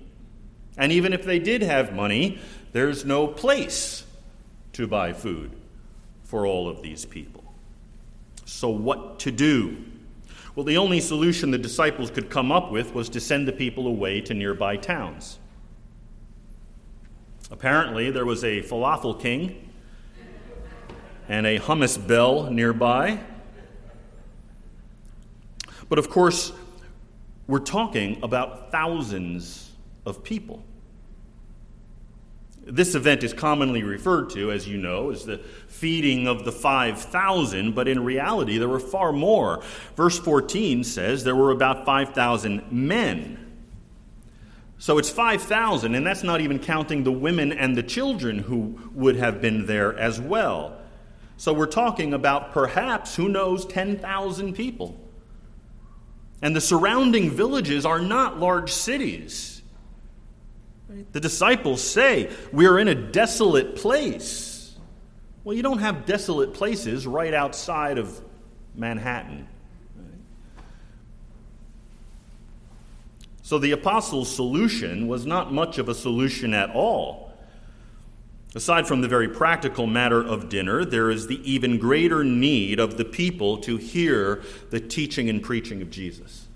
And 0.77 0.91
even 0.91 1.13
if 1.13 1.25
they 1.25 1.39
did 1.39 1.63
have 1.63 1.95
money, 1.95 2.39
there's 2.73 3.05
no 3.05 3.27
place 3.27 4.05
to 4.73 4.87
buy 4.87 5.13
food 5.13 5.53
for 6.25 6.47
all 6.47 6.69
of 6.69 6.83
these 6.83 7.05
people. 7.05 7.45
So, 8.45 8.69
what 8.69 9.21
to 9.21 9.31
do? 9.31 9.77
Well, 10.55 10.65
the 10.65 10.77
only 10.77 11.01
solution 11.01 11.51
the 11.51 11.59
disciples 11.59 12.11
could 12.11 12.31
come 12.31 12.53
up 12.53 12.71
with 12.71 12.95
was 12.95 13.09
to 13.11 13.21
send 13.21 13.49
the 13.49 13.53
people 13.53 13.87
away 13.87 14.21
to 14.23 14.35
nearby 14.35 14.77
towns. 14.77 15.39
Apparently, 17.51 18.11
there 18.11 18.25
was 18.25 18.43
a 18.43 18.63
falafel 18.63 19.21
king 19.21 19.71
and 21.29 21.47
a 21.47 21.59
hummus 21.59 22.05
bell 22.07 22.51
nearby. 22.51 23.21
But 25.89 25.99
of 25.99 26.09
course, 26.09 26.53
we're 27.47 27.59
talking 27.59 28.23
about 28.23 28.71
thousands 28.71 29.71
of 30.07 30.23
people. 30.25 30.65
This 32.67 32.95
event 32.95 33.23
is 33.23 33.35
commonly 33.35 33.83
referred 33.83 34.31
to, 34.31 34.51
as 34.51 34.67
you 34.67 34.79
know, 34.79 35.11
as 35.11 35.27
the 35.27 35.39
feeding 35.69 36.27
of 36.27 36.47
the 36.47 36.53
5,000, 36.53 37.75
but 37.75 37.89
in 37.89 38.03
reality, 38.03 38.57
there 38.57 38.69
were 38.69 38.81
far 38.81 39.13
more. 39.13 39.63
Verse 39.97 40.19
14 40.19 40.83
says 40.83 41.25
there 41.25 41.37
were 41.37 41.51
about 41.51 41.85
5,000 41.85 42.73
men. 42.73 43.44
So 44.85 44.99
it's 44.99 45.09
5,000, 45.09 45.95
and 45.95 46.07
that's 46.07 46.23
not 46.23 46.43
even 46.43 46.59
counting 46.59 47.05
the 47.05 47.11
women 47.11 47.53
and 47.53 47.75
the 47.75 47.83
children 47.83 48.39
who 48.39 48.79
would 48.93 49.17
have 49.17 49.41
been 49.41 49.65
there 49.65 49.99
as 49.99 50.21
well. 50.21 50.77
So 51.39 51.55
we're 51.55 51.65
talking 51.65 52.13
about 52.13 52.53
perhaps, 52.53 53.17
who 53.17 53.31
knows, 53.31 53.65
10,000 53.65 54.53
people. 54.53 54.95
And 56.43 56.55
the 56.55 56.61
surrounding 56.61 57.31
villages 57.31 57.87
are 57.87 57.99
not 57.99 58.39
large 58.39 58.71
cities. 58.75 59.63
The 61.13 61.21
disciples 61.21 61.81
say, 61.81 62.31
We're 62.53 62.79
in 62.79 62.89
a 62.89 62.95
desolate 62.95 63.77
place. 63.77 64.77
Well, 65.45 65.57
you 65.57 65.63
don't 65.63 65.79
have 65.79 66.05
desolate 66.05 66.53
places 66.53 67.07
right 67.07 67.33
outside 67.33 67.97
of 67.97 68.21
Manhattan. 68.75 69.49
So 73.45 73.59
the 73.59 73.73
apostles' 73.73 74.35
solution 74.35 75.07
was 75.07 75.27
not 75.27 75.53
much 75.53 75.77
of 75.77 75.91
a 75.91 75.95
solution 75.95 76.55
at 76.55 76.71
all. 76.71 77.31
Aside 78.55 78.87
from 78.87 79.03
the 79.03 79.09
very 79.09 79.29
practical 79.29 79.87
matter 79.87 80.19
of 80.19 80.49
dinner, 80.49 80.83
there 80.83 81.11
is 81.11 81.27
the 81.27 81.39
even 81.49 81.79
greater 81.79 82.25
need 82.25 82.81
of 82.81 82.97
the 82.97 83.05
people 83.05 83.59
to 83.59 83.77
hear 83.77 84.43
the 84.71 84.81
teaching 84.81 85.29
and 85.29 85.43
preaching 85.43 85.83
of 85.83 85.91
Jesus. 85.91 86.47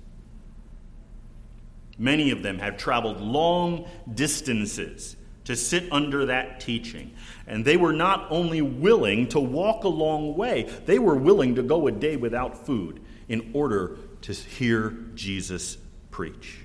Many 1.99 2.31
of 2.31 2.43
them 2.43 2.59
have 2.59 2.79
traveled 2.79 3.21
long 3.21 3.87
distances 4.15 5.15
to 5.45 5.57
sit 5.57 5.93
under 5.93 6.25
that 6.25 6.59
teaching. 6.59 7.11
And 7.47 7.67
they 7.67 7.77
were 7.77 7.93
not 7.93 8.29
only 8.31 8.63
willing 8.63 9.29
to 9.29 9.41
walk 9.41 9.85
a 9.85 9.89
long 9.89 10.39
way, 10.39 10.63
they 10.87 10.99
were 10.99 11.17
willing 11.17 11.55
to 11.57 11.63
go 11.63 11.87
a 11.87 11.93
day 11.93 12.17
without 12.17 12.65
food 12.65 13.03
in 13.29 13.51
order 13.53 13.99
to 14.23 14.33
hear 14.33 14.97
Jesus 15.15 15.77
preach. 16.11 16.61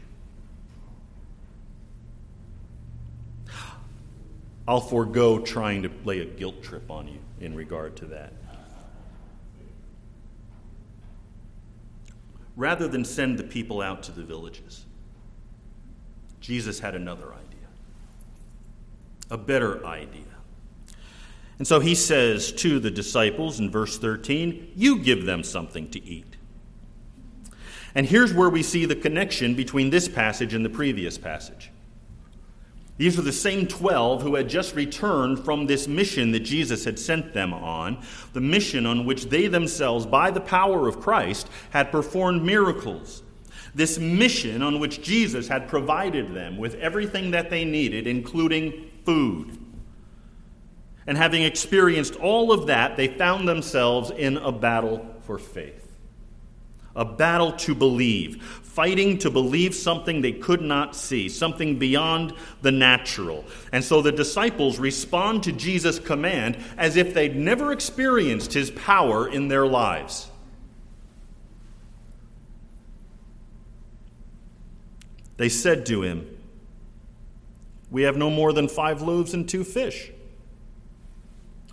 I'll 4.68 4.82
forego 4.82 5.40
trying 5.40 5.84
to 5.84 5.92
lay 6.06 6.20
a 6.22 6.26
guilt 6.26 6.64
trip 6.64 6.90
on 6.90 7.08
you 7.08 7.20
in 7.40 7.54
regard 7.54 7.96
to 7.98 8.06
that. 8.06 8.34
Rather 12.56 12.88
than 12.88 13.04
send 13.04 13.38
the 13.38 13.44
people 13.44 13.82
out 13.82 14.04
to 14.04 14.12
the 14.12 14.24
villages, 14.24 14.86
Jesus 16.40 16.80
had 16.80 16.96
another 16.96 17.34
idea, 17.34 17.68
a 19.32 19.38
better 19.38 19.86
idea. 19.86 20.22
And 21.58 21.68
so 21.68 21.80
he 21.80 21.96
says 21.96 22.52
to 22.54 22.80
the 22.80 22.92
disciples 22.92 23.60
in 23.60 23.70
verse 23.72 23.98
13, 23.98 24.74
You 24.76 25.00
give 25.00 25.26
them 25.26 25.44
something 25.44 25.90
to 25.92 26.04
eat. 26.04 26.36
And 27.96 28.08
here's 28.08 28.34
where 28.34 28.50
we 28.50 28.64
see 28.64 28.86
the 28.86 28.96
connection 28.96 29.56
between 29.56 29.90
this 29.90 30.08
passage 30.08 30.54
and 30.54 30.66
the 30.66 30.70
previous 30.70 31.18
passage. 31.18 31.72
These 32.98 33.18
were 33.18 33.24
the 33.24 33.32
same 33.32 33.68
12 33.68 34.22
who 34.22 34.36
had 34.36 34.48
just 34.48 34.76
returned 34.76 35.44
from 35.44 35.66
this 35.66 35.88
mission 35.88 36.32
that 36.32 36.42
Jesus 36.42 36.86
had 36.86 37.00
sent 37.00 37.34
them 37.34 37.54
on, 37.54 38.04
the 38.34 38.42
mission 38.42 38.86
on 38.86 39.06
which 39.06 39.26
they 39.26 39.48
themselves, 39.48 40.06
by 40.06 40.30
the 40.30 40.42
power 40.42 40.88
of 40.88 41.00
Christ, 41.00 41.50
had 41.72 41.92
performed 41.92 42.44
miracles. 42.44 43.24
This 43.74 43.98
mission 43.98 44.62
on 44.62 44.80
which 44.80 45.02
Jesus 45.02 45.48
had 45.48 45.68
provided 45.68 46.36
them 46.36 46.58
with 46.58 46.76
everything 46.76 47.32
that 47.32 47.50
they 47.50 47.66
needed, 47.66 48.06
including 48.06 48.92
food. 49.06 49.58
And 51.08 51.18
having 51.18 51.42
experienced 51.42 52.16
all 52.16 52.52
of 52.52 52.68
that, 52.68 52.96
they 52.96 53.08
found 53.08 53.48
themselves 53.48 54.12
in 54.12 54.38
a 54.38 54.52
battle 54.52 55.16
for 55.22 55.40
faith 55.40 55.84
a 56.96 57.06
battle 57.06 57.54
to 57.54 57.74
believe, 57.74 58.62
fighting 58.74 59.20
to 59.20 59.30
believe 59.30 59.76
something 59.76 60.22
they 60.22 60.32
could 60.32 60.62
not 60.62 60.96
see, 60.96 61.30
something 61.30 61.78
beyond 61.78 62.34
the 62.64 62.72
natural. 62.72 63.46
And 63.72 63.84
so 63.84 64.02
the 64.02 64.12
disciples 64.12 64.80
respond 64.80 65.44
to 65.44 65.52
Jesus' 65.52 66.00
command 66.00 66.58
as 66.76 66.98
if 66.98 67.14
they'd 67.14 67.36
never 67.36 67.72
experienced 67.72 68.54
his 68.54 68.72
power 68.72 69.28
in 69.28 69.48
their 69.48 69.68
lives. 69.68 70.32
They 75.38 75.50
said 75.50 75.86
to 75.88 76.02
him, 76.02 76.28
We 77.92 78.04
have 78.04 78.18
no 78.18 78.32
more 78.32 78.54
than 78.54 78.68
five 78.68 79.04
loaves 79.04 79.36
and 79.36 79.48
two 79.48 79.64
fish, 79.64 80.12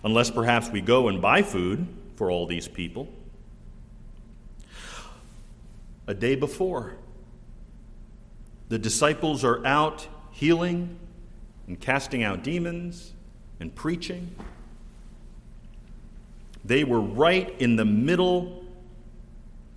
unless 0.03 0.29
perhaps 0.29 0.69
we 0.69 0.81
go 0.81 1.07
and 1.07 1.19
buy 1.19 1.41
food 1.41 1.87
for 2.15 2.29
all 2.29 2.45
these 2.45 2.67
people 2.67 3.07
a 6.07 6.13
day 6.13 6.35
before. 6.35 6.95
The 8.69 8.79
disciples 8.79 9.43
are 9.43 9.65
out 9.65 10.07
healing 10.31 10.97
and 11.67 11.79
casting 11.79 12.23
out 12.23 12.43
demons 12.43 13.13
and 13.59 13.73
preaching. 13.75 14.35
They 16.63 16.83
were 16.83 17.01
right 17.01 17.53
in 17.59 17.75
the 17.75 17.85
middle 17.85 18.63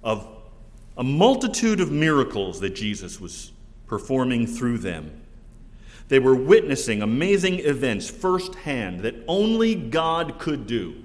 of 0.03 0.29
a 0.97 1.03
multitude 1.03 1.81
of 1.81 1.91
miracles 1.91 2.61
that 2.61 2.75
Jesus 2.75 3.21
was 3.21 3.53
performing 3.87 4.47
through 4.47 4.79
them. 4.79 5.23
They 6.09 6.19
were 6.19 6.35
witnessing 6.35 7.03
amazing 7.03 7.61
events 7.61 8.09
firsthand 8.09 9.01
that 9.01 9.15
only 9.27 9.75
God 9.75 10.39
could 10.39 10.67
do. 10.67 11.03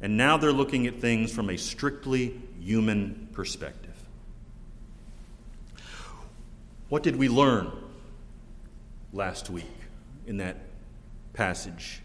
And 0.00 0.16
now 0.16 0.36
they're 0.36 0.52
looking 0.52 0.86
at 0.86 1.00
things 1.00 1.32
from 1.32 1.48
a 1.48 1.56
strictly 1.56 2.42
human 2.64 3.28
perspective. 3.32 3.94
What 6.88 7.02
did 7.02 7.16
we 7.16 7.28
learn 7.28 7.70
last 9.12 9.50
week 9.50 9.66
in 10.26 10.38
that 10.38 10.56
passage 11.34 12.00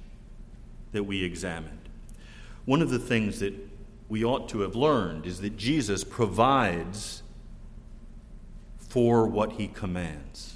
that 0.92 1.04
we 1.04 1.24
examined? 1.24 1.80
One 2.66 2.82
of 2.82 2.90
the 2.90 3.00
things 3.00 3.40
that 3.40 3.54
we 4.10 4.26
ought 4.26 4.50
to 4.50 4.60
have 4.62 4.76
learned 4.76 5.26
is 5.26 5.40
that 5.42 5.56
Jesus 5.56 6.04
provides 6.04 7.24
for 8.78 9.28
what 9.28 9.54
he 9.54 9.68
commands. 9.68 10.56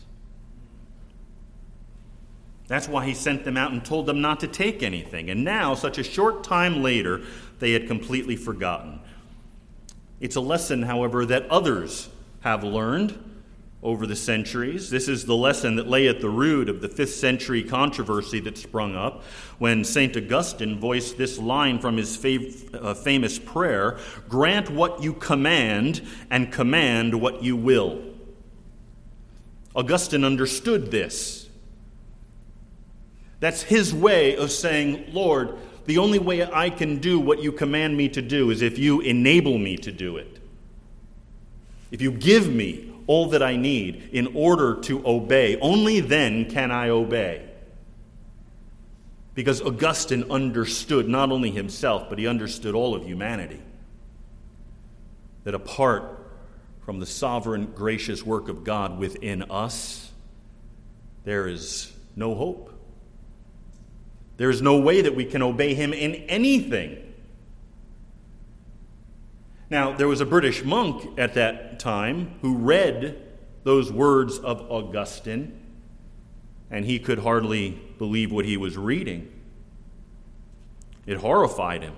That's 2.68 2.88
why 2.88 3.06
he 3.06 3.14
sent 3.14 3.46
them 3.46 3.56
out 3.56 3.72
and 3.72 3.86
told 3.86 4.06
them 4.06 4.20
not 4.20 4.40
to 4.40 4.48
take 4.48 4.84
anything. 4.84 5.30
And 5.30 5.44
now, 5.44 5.76
such 5.76 5.98
a 5.98 6.04
short 6.04 6.44
time 6.44 6.82
later, 6.82 7.22
they 7.60 7.72
had 7.74 7.88
completely 7.88 8.36
forgotten. 8.36 9.00
It's 10.24 10.38
a 10.38 10.42
lesson, 10.42 10.84
however, 10.84 11.26
that 11.26 11.50
others 11.50 12.08
have 12.40 12.64
learned 12.64 13.22
over 13.84 14.08
the 14.08 14.16
centuries. 14.16 14.90
This 14.90 15.10
is 15.10 15.26
the 15.26 15.36
lesson 15.36 15.76
that 15.76 15.90
lay 15.90 16.08
at 16.08 16.22
the 16.22 16.30
root 16.30 16.70
of 16.70 16.80
the 16.80 16.88
fifth 16.88 17.16
century 17.16 17.62
controversy 17.62 18.40
that 18.40 18.58
sprung 18.58 18.96
up 18.96 19.24
when 19.60 19.84
St. 19.84 20.16
Augustine 20.16 20.80
voiced 20.80 21.18
this 21.18 21.38
line 21.38 21.78
from 21.78 21.98
his 21.98 22.18
fav- 22.18 22.74
uh, 22.74 22.94
famous 22.94 23.38
prayer 23.38 24.00
Grant 24.30 24.70
what 24.70 25.04
you 25.04 25.12
command, 25.12 26.02
and 26.30 26.54
command 26.54 27.20
what 27.20 27.44
you 27.44 27.58
will. 27.58 28.02
Augustine 29.76 30.24
understood 30.24 30.90
this. 30.90 31.50
That's 33.42 33.64
his 33.64 33.94
way 33.94 34.38
of 34.38 34.54
saying, 34.54 35.08
Lord, 35.12 35.58
the 35.86 35.98
only 35.98 36.20
way 36.20 36.44
I 36.46 36.70
can 36.70 37.00
do 37.00 37.20
what 37.20 37.42
you 37.42 37.52
command 37.52 37.98
me 37.98 38.10
to 38.10 38.22
do 38.22 38.50
is 38.52 38.62
if 38.62 38.78
you 38.78 39.02
enable 39.02 39.58
me 39.58 39.78
to 39.78 39.92
do 39.92 40.18
it. 40.18 40.40
If 41.92 42.02
you 42.02 42.12
give 42.12 42.52
me 42.52 42.92
all 43.06 43.30
that 43.30 43.44
I 43.44 43.56
need 43.56 44.10
in 44.12 44.36
order 44.36 44.80
to 44.82 45.06
obey, 45.06 45.60
only 45.60 46.00
then 46.00 46.50
can 46.50 46.72
I 46.72 46.90
obey. 46.90 47.48
Because 49.36 49.62
Augustine 49.62 50.32
understood 50.32 51.08
not 51.08 51.32
only 51.32 51.52
himself, 51.52 52.08
but 52.10 52.20
he 52.20 52.28
understood 52.28 52.76
all 52.76 52.96
of 52.96 53.04
humanity. 53.06 53.62
That 55.44 55.54
apart 55.54 56.20
from 56.86 57.00
the 57.00 57.06
sovereign, 57.06 57.68
gracious 57.76 58.24
work 58.24 58.50
of 58.50 58.64
God 58.64 58.98
within 58.98 59.44
us, 59.44 60.12
there 61.26 61.48
is 61.48 61.92
no 62.16 62.36
hope. 62.36 62.73
There 64.38 64.50
is 64.50 64.62
no 64.62 64.80
way 64.80 65.02
that 65.02 65.16
we 65.16 65.26
can 65.26 65.42
obey 65.42 65.74
him 65.74 65.94
in 65.94 66.16
anything. 66.28 67.14
Now, 69.70 69.96
there 69.96 70.08
was 70.08 70.22
a 70.22 70.26
British 70.26 70.64
monk 70.64 71.18
at 71.18 71.34
that 71.36 71.80
time 71.80 72.36
who 72.42 72.58
read 72.58 73.22
those 73.64 73.92
words 73.92 74.38
of 74.40 74.70
Augustine, 74.72 75.60
and 76.70 76.86
he 76.86 77.00
could 77.00 77.20
hardly 77.20 77.82
believe 77.98 78.32
what 78.32 78.46
he 78.46 78.58
was 78.58 78.78
reading. 78.78 79.32
It 81.06 81.18
horrified 81.18 81.84
him. 81.84 81.96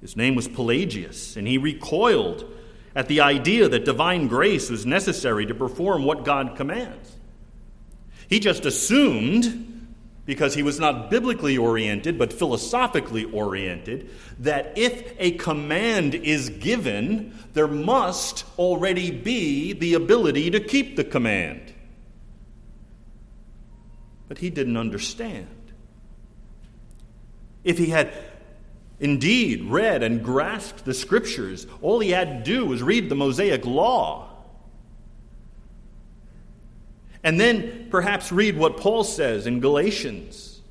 His 0.00 0.16
name 0.16 0.34
was 0.34 0.48
Pelagius, 0.48 1.36
and 1.36 1.46
he 1.46 1.58
recoiled 1.58 2.44
at 2.94 3.08
the 3.08 3.20
idea 3.20 3.68
that 3.68 3.84
divine 3.84 4.28
grace 4.28 4.70
was 4.70 4.86
necessary 4.86 5.46
to 5.46 5.54
perform 5.54 6.04
what 6.04 6.24
God 6.24 6.56
commands. 6.56 7.16
He 8.28 8.40
just 8.40 8.64
assumed, 8.64 9.77
because 10.28 10.52
he 10.52 10.62
was 10.62 10.78
not 10.78 11.10
biblically 11.10 11.56
oriented 11.56 12.18
but 12.18 12.34
philosophically 12.34 13.24
oriented, 13.24 14.10
that 14.38 14.76
if 14.76 15.14
a 15.18 15.30
command 15.32 16.14
is 16.14 16.50
given, 16.50 17.34
there 17.54 17.66
must 17.66 18.44
already 18.58 19.10
be 19.10 19.72
the 19.72 19.94
ability 19.94 20.50
to 20.50 20.60
keep 20.60 20.96
the 20.96 21.02
command. 21.02 21.72
But 24.28 24.36
he 24.36 24.50
didn't 24.50 24.76
understand. 24.76 25.72
If 27.64 27.78
he 27.78 27.86
had 27.86 28.12
indeed 29.00 29.64
read 29.64 30.02
and 30.02 30.22
grasped 30.22 30.84
the 30.84 30.92
scriptures, 30.92 31.66
all 31.80 32.00
he 32.00 32.10
had 32.10 32.44
to 32.44 32.52
do 32.52 32.66
was 32.66 32.82
read 32.82 33.08
the 33.08 33.16
Mosaic 33.16 33.64
law. 33.64 34.27
And 37.28 37.38
then 37.38 37.88
perhaps 37.90 38.32
read 38.32 38.56
what 38.56 38.78
Paul 38.78 39.04
says 39.04 39.46
in 39.46 39.60
Galatians, 39.60 40.62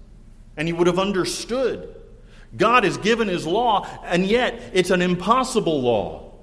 and 0.58 0.68
he 0.68 0.74
would 0.74 0.88
have 0.88 0.98
understood. 0.98 1.96
God 2.56 2.84
has 2.84 2.98
given 2.98 3.28
his 3.28 3.46
law, 3.46 3.88
and 4.04 4.26
yet 4.26 4.60
it's 4.74 4.90
an 4.90 5.04
impossible 5.04 5.80
law. 5.80 6.34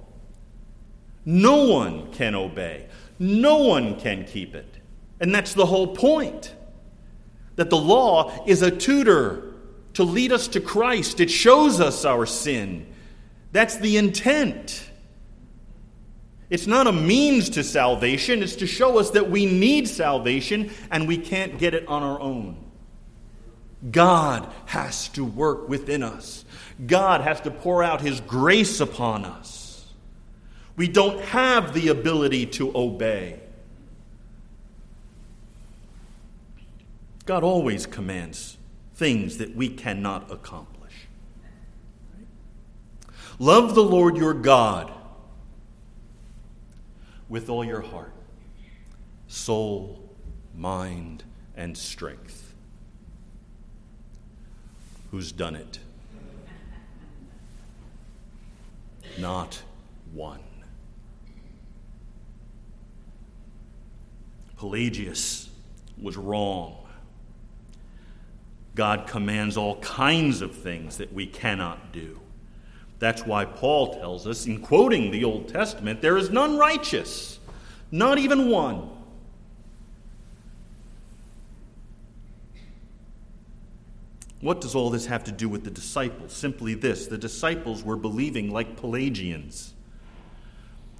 No 1.24 1.66
one 1.66 2.12
can 2.12 2.36
obey, 2.36 2.86
no 3.18 3.56
one 3.56 3.98
can 3.98 4.24
keep 4.24 4.54
it. 4.54 4.78
And 5.18 5.34
that's 5.34 5.52
the 5.52 5.66
whole 5.66 5.96
point 5.96 6.54
that 7.56 7.68
the 7.68 7.76
law 7.76 8.44
is 8.46 8.62
a 8.62 8.70
tutor 8.70 9.52
to 9.94 10.04
lead 10.04 10.30
us 10.30 10.46
to 10.46 10.60
Christ. 10.60 11.18
It 11.18 11.28
shows 11.28 11.80
us 11.80 12.04
our 12.04 12.24
sin. 12.24 12.86
That's 13.50 13.78
the 13.78 13.96
intent. 13.96 14.90
It's 16.54 16.68
not 16.68 16.86
a 16.86 16.92
means 16.92 17.50
to 17.50 17.64
salvation, 17.64 18.40
it's 18.40 18.54
to 18.56 18.66
show 18.68 19.00
us 19.00 19.10
that 19.10 19.28
we 19.28 19.44
need 19.44 19.88
salvation 19.88 20.70
and 20.88 21.08
we 21.08 21.18
can't 21.18 21.58
get 21.58 21.74
it 21.74 21.88
on 21.88 22.04
our 22.04 22.20
own. 22.20 22.56
God 23.90 24.48
has 24.66 25.08
to 25.08 25.24
work 25.24 25.68
within 25.68 26.04
us, 26.04 26.44
God 26.86 27.22
has 27.22 27.40
to 27.40 27.50
pour 27.50 27.82
out 27.82 28.02
His 28.02 28.20
grace 28.20 28.78
upon 28.78 29.24
us. 29.24 29.84
We 30.76 30.86
don't 30.86 31.20
have 31.22 31.74
the 31.74 31.88
ability 31.88 32.46
to 32.46 32.70
obey. 32.76 33.40
God 37.26 37.42
always 37.42 37.84
commands 37.84 38.58
things 38.94 39.38
that 39.38 39.56
we 39.56 39.70
cannot 39.70 40.30
accomplish. 40.30 41.08
Love 43.40 43.74
the 43.74 43.82
Lord 43.82 44.16
your 44.16 44.34
God 44.34 44.92
with 47.28 47.48
all 47.48 47.64
your 47.64 47.80
heart, 47.80 48.12
soul, 49.26 50.08
mind, 50.54 51.24
and 51.56 51.76
strength. 51.76 52.54
Who's 55.10 55.32
done 55.32 55.56
it? 55.56 55.78
Not 59.18 59.62
one. 60.12 60.40
Pelagius 64.56 65.50
was 66.00 66.16
wrong 66.16 66.84
God 68.74 69.06
commands 69.06 69.56
all 69.56 69.76
kinds 69.76 70.40
of 70.40 70.54
things 70.54 70.96
that 70.96 71.12
we 71.12 71.26
cannot 71.26 71.92
do. 71.92 72.18
That's 73.04 73.26
why 73.26 73.44
Paul 73.44 73.92
tells 73.92 74.26
us, 74.26 74.46
in 74.46 74.62
quoting 74.62 75.10
the 75.10 75.24
Old 75.24 75.48
Testament, 75.48 76.00
there 76.00 76.16
is 76.16 76.30
none 76.30 76.56
righteous, 76.56 77.38
not 77.90 78.16
even 78.16 78.48
one. 78.48 78.88
What 84.40 84.62
does 84.62 84.74
all 84.74 84.88
this 84.88 85.04
have 85.04 85.24
to 85.24 85.32
do 85.32 85.50
with 85.50 85.64
the 85.64 85.70
disciples? 85.70 86.32
Simply 86.32 86.72
this 86.72 87.06
the 87.06 87.18
disciples 87.18 87.84
were 87.84 87.98
believing 87.98 88.50
like 88.50 88.78
Pelagians. 88.78 89.74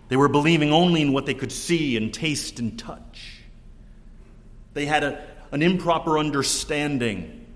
They 0.08 0.18
were 0.18 0.28
believing 0.28 0.74
only 0.74 1.00
in 1.00 1.14
what 1.14 1.24
they 1.24 1.32
could 1.32 1.52
see 1.52 1.96
and 1.96 2.12
taste 2.12 2.58
and 2.58 2.78
touch. 2.78 3.40
They 4.74 4.84
had 4.84 5.04
a, 5.04 5.24
an 5.52 5.62
improper 5.62 6.18
understanding 6.18 7.46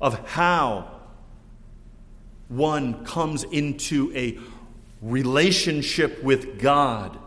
of 0.00 0.18
how 0.30 0.93
one 2.48 3.04
comes 3.04 3.44
into 3.44 4.12
a 4.14 4.38
relationship 5.00 6.22
with 6.22 6.60
God, 6.60 7.18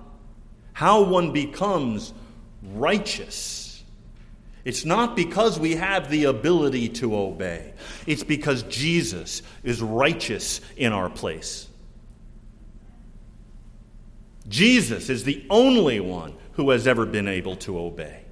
how 0.74 1.04
one 1.04 1.32
becomes 1.32 2.14
righteous. 2.74 3.84
It's 4.66 4.84
not 4.84 5.16
because 5.16 5.60
we 5.60 5.76
have 5.76 6.10
the 6.10 6.26
ability 6.26 6.90
to 6.90 7.16
obey, 7.16 7.74
it's 8.06 8.24
because 8.24 8.64
Jesus 8.64 9.42
is 9.64 9.82
righteous 9.82 10.62
in 10.76 10.92
our 10.92 11.10
place. 11.10 11.68
Jesus 14.48 15.10
is 15.10 15.24
the 15.24 15.46
only 15.50 16.00
one 16.00 16.34
who 16.54 16.70
has 16.70 16.88
ever 16.88 17.06
been 17.06 17.28
able 17.28 17.56
to 17.58 17.78
obey. 17.78 18.27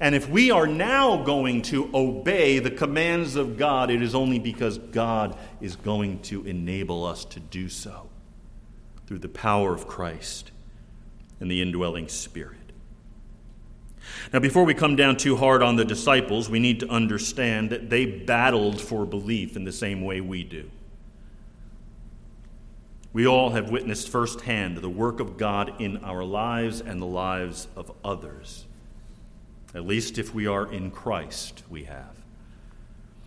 And 0.00 0.14
if 0.14 0.28
we 0.28 0.50
are 0.50 0.66
now 0.66 1.22
going 1.22 1.62
to 1.62 1.90
obey 1.94 2.58
the 2.58 2.70
commands 2.70 3.36
of 3.36 3.56
God, 3.56 3.90
it 3.90 4.02
is 4.02 4.14
only 4.14 4.38
because 4.38 4.78
God 4.78 5.36
is 5.60 5.76
going 5.76 6.20
to 6.22 6.44
enable 6.46 7.04
us 7.04 7.24
to 7.26 7.40
do 7.40 7.68
so 7.68 8.08
through 9.06 9.18
the 9.18 9.28
power 9.28 9.74
of 9.74 9.86
Christ 9.86 10.50
and 11.40 11.50
the 11.50 11.62
indwelling 11.62 12.08
Spirit. 12.08 12.56
Now, 14.32 14.38
before 14.38 14.64
we 14.64 14.74
come 14.74 14.96
down 14.96 15.16
too 15.16 15.36
hard 15.36 15.62
on 15.62 15.76
the 15.76 15.84
disciples, 15.84 16.48
we 16.48 16.58
need 16.58 16.80
to 16.80 16.88
understand 16.88 17.70
that 17.70 17.90
they 17.90 18.06
battled 18.06 18.80
for 18.80 19.04
belief 19.04 19.56
in 19.56 19.64
the 19.64 19.72
same 19.72 20.02
way 20.02 20.20
we 20.20 20.44
do. 20.44 20.70
We 23.12 23.26
all 23.26 23.50
have 23.50 23.70
witnessed 23.70 24.08
firsthand 24.08 24.76
the 24.76 24.88
work 24.88 25.18
of 25.20 25.38
God 25.38 25.80
in 25.80 25.98
our 25.98 26.24
lives 26.24 26.80
and 26.80 27.00
the 27.00 27.06
lives 27.06 27.68
of 27.74 27.90
others. 28.04 28.66
At 29.74 29.86
least 29.86 30.18
if 30.18 30.34
we 30.34 30.46
are 30.46 30.70
in 30.70 30.90
Christ, 30.90 31.62
we 31.68 31.84
have. 31.84 32.16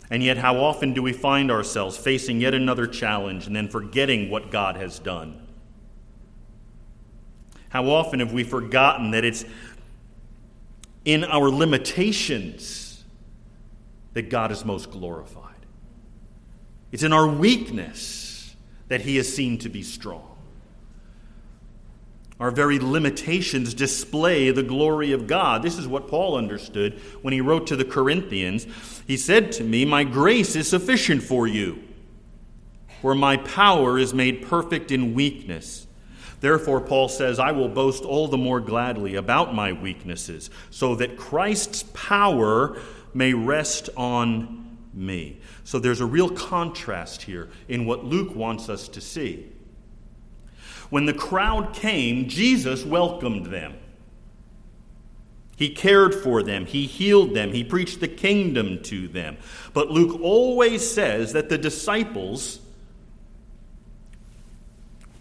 And 0.10 0.22
yet, 0.22 0.38
how 0.38 0.58
often 0.58 0.94
do 0.94 1.02
we 1.02 1.14
find 1.14 1.50
ourselves 1.50 1.96
facing 1.96 2.42
yet 2.42 2.54
another 2.54 2.86
challenge 2.86 3.48
and 3.48 3.56
then 3.56 3.70
forgetting 3.70 4.30
what 4.30 4.52
God 4.52 4.76
has 4.76 5.00
done? 5.00 5.48
How 7.70 7.88
often 7.90 8.20
have 8.20 8.34
we 8.34 8.44
forgotten 8.44 9.12
that 9.12 9.24
it's 9.24 9.46
in 11.06 11.24
our 11.24 11.50
limitations 11.50 13.06
that 14.14 14.30
God 14.30 14.52
is 14.52 14.66
most 14.66 14.92
glorified? 14.92 15.56
It's 16.92 17.04
in 17.04 17.14
our 17.14 17.28
weakness 17.28 18.54
that 18.90 19.00
He 19.00 19.18
is 19.18 19.34
seen 19.34 19.58
to 19.60 19.70
be 19.70 19.84
strong. 19.84 20.31
Our 22.42 22.50
very 22.50 22.80
limitations 22.80 23.76
display 23.76 24.50
the 24.50 24.64
glory 24.64 25.12
of 25.12 25.28
God. 25.28 25.62
This 25.62 25.78
is 25.78 25.88
what 25.88 26.08
Paul 26.08 26.36
understood 26.36 27.00
when 27.22 27.34
he 27.34 27.40
wrote 27.40 27.68
to 27.68 27.76
the 27.76 27.86
Corinthians. 27.86 28.66
He 29.06 29.16
said 29.16 29.52
to 29.54 29.64
me, 29.64 29.86
My 29.86 30.04
grace 30.04 30.56
is 30.56 30.68
sufficient 30.68 31.22
for 31.22 31.46
you, 31.46 31.84
for 33.00 33.14
my 33.14 33.38
power 33.38 34.00
is 34.00 34.12
made 34.12 34.42
perfect 34.42 34.92
in 34.92 35.14
weakness. 35.14 35.86
Therefore, 36.40 36.82
Paul 36.82 37.10
says, 37.10 37.38
I 37.38 37.52
will 37.52 37.70
boast 37.70 38.04
all 38.04 38.28
the 38.28 38.40
more 38.40 38.60
gladly 38.60 39.14
about 39.14 39.54
my 39.54 39.72
weaknesses, 39.72 40.50
so 40.72 40.96
that 40.96 41.18
Christ's 41.18 41.84
power 41.94 42.82
may 43.14 43.36
rest 43.36 43.92
on 43.96 44.80
me. 44.96 45.42
So 45.64 45.78
there's 45.78 46.02
a 46.02 46.08
real 46.08 46.32
contrast 46.32 47.22
here 47.22 47.52
in 47.68 47.86
what 47.86 48.04
Luke 48.04 48.36
wants 48.36 48.68
us 48.68 48.88
to 48.88 49.00
see. 49.00 49.52
When 50.92 51.06
the 51.06 51.14
crowd 51.14 51.74
came, 51.74 52.28
Jesus 52.28 52.86
welcomed 52.86 53.46
them. 53.48 53.76
He 55.56 55.70
cared 55.70 56.14
for 56.14 56.44
them. 56.44 56.66
He 56.66 56.86
healed 56.86 57.34
them. 57.34 57.54
He 57.54 57.64
preached 57.64 58.02
the 58.02 58.10
kingdom 58.10 58.84
to 58.84 59.08
them. 59.08 59.38
But 59.74 59.90
Luke 59.90 60.20
always 60.22 60.88
says 60.88 61.32
that 61.32 61.48
the 61.48 61.58
disciples 61.58 62.60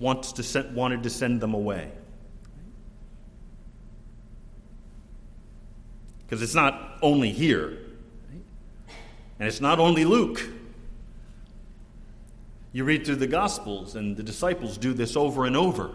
wants 0.00 0.32
to 0.32 0.42
send, 0.42 0.74
wanted 0.74 1.04
to 1.04 1.10
send 1.10 1.40
them 1.40 1.54
away. 1.54 1.92
Because 6.26 6.42
it's 6.42 6.54
not 6.54 6.98
only 7.00 7.30
here, 7.30 7.78
and 9.38 9.46
it's 9.46 9.60
not 9.60 9.78
only 9.78 10.04
Luke. 10.04 10.42
You 12.72 12.84
read 12.84 13.04
through 13.04 13.16
the 13.16 13.26
Gospels, 13.26 13.96
and 13.96 14.16
the 14.16 14.22
disciples 14.22 14.78
do 14.78 14.92
this 14.92 15.16
over 15.16 15.44
and 15.44 15.56
over. 15.56 15.90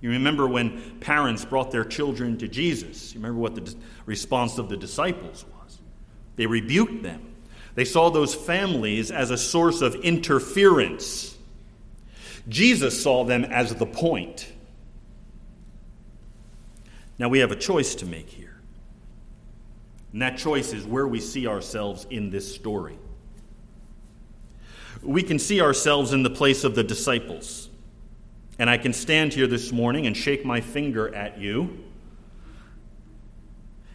You 0.00 0.10
remember 0.10 0.46
when 0.46 0.98
parents 1.00 1.44
brought 1.44 1.70
their 1.70 1.84
children 1.84 2.36
to 2.38 2.48
Jesus. 2.48 3.14
You 3.14 3.20
remember 3.20 3.40
what 3.40 3.54
the 3.54 3.74
response 4.06 4.58
of 4.58 4.68
the 4.68 4.76
disciples 4.76 5.44
was? 5.60 5.78
They 6.36 6.46
rebuked 6.46 7.02
them. 7.02 7.34
They 7.74 7.84
saw 7.84 8.10
those 8.10 8.34
families 8.34 9.10
as 9.10 9.30
a 9.30 9.38
source 9.38 9.80
of 9.80 9.94
interference. 9.96 11.36
Jesus 12.48 13.02
saw 13.02 13.24
them 13.24 13.44
as 13.44 13.74
the 13.74 13.86
point. 13.86 14.52
Now 17.18 17.28
we 17.28 17.38
have 17.38 17.50
a 17.50 17.56
choice 17.56 17.94
to 17.96 18.06
make 18.06 18.28
here. 18.28 18.56
And 20.12 20.22
that 20.22 20.36
choice 20.38 20.72
is 20.72 20.84
where 20.86 21.08
we 21.08 21.20
see 21.20 21.46
ourselves 21.46 22.06
in 22.10 22.30
this 22.30 22.54
story. 22.54 22.98
We 25.04 25.22
can 25.22 25.38
see 25.38 25.60
ourselves 25.60 26.12
in 26.12 26.22
the 26.22 26.30
place 26.30 26.64
of 26.64 26.74
the 26.74 26.82
disciples. 26.82 27.68
And 28.58 28.70
I 28.70 28.78
can 28.78 28.92
stand 28.92 29.32
here 29.32 29.46
this 29.46 29.72
morning 29.72 30.06
and 30.06 30.16
shake 30.16 30.44
my 30.44 30.60
finger 30.60 31.14
at 31.14 31.38
you 31.38 31.84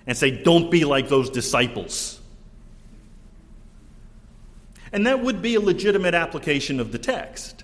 and 0.05 0.17
say, 0.17 0.31
Don't 0.43 0.69
be 0.69 0.85
like 0.85 1.07
those 1.07 1.29
disciples. 1.29 2.19
And 4.91 5.05
that 5.05 5.21
would 5.21 5.41
be 5.41 5.55
a 5.55 5.61
legitimate 5.61 6.15
application 6.15 6.79
of 6.79 6.91
the 6.91 6.97
text. 6.97 7.63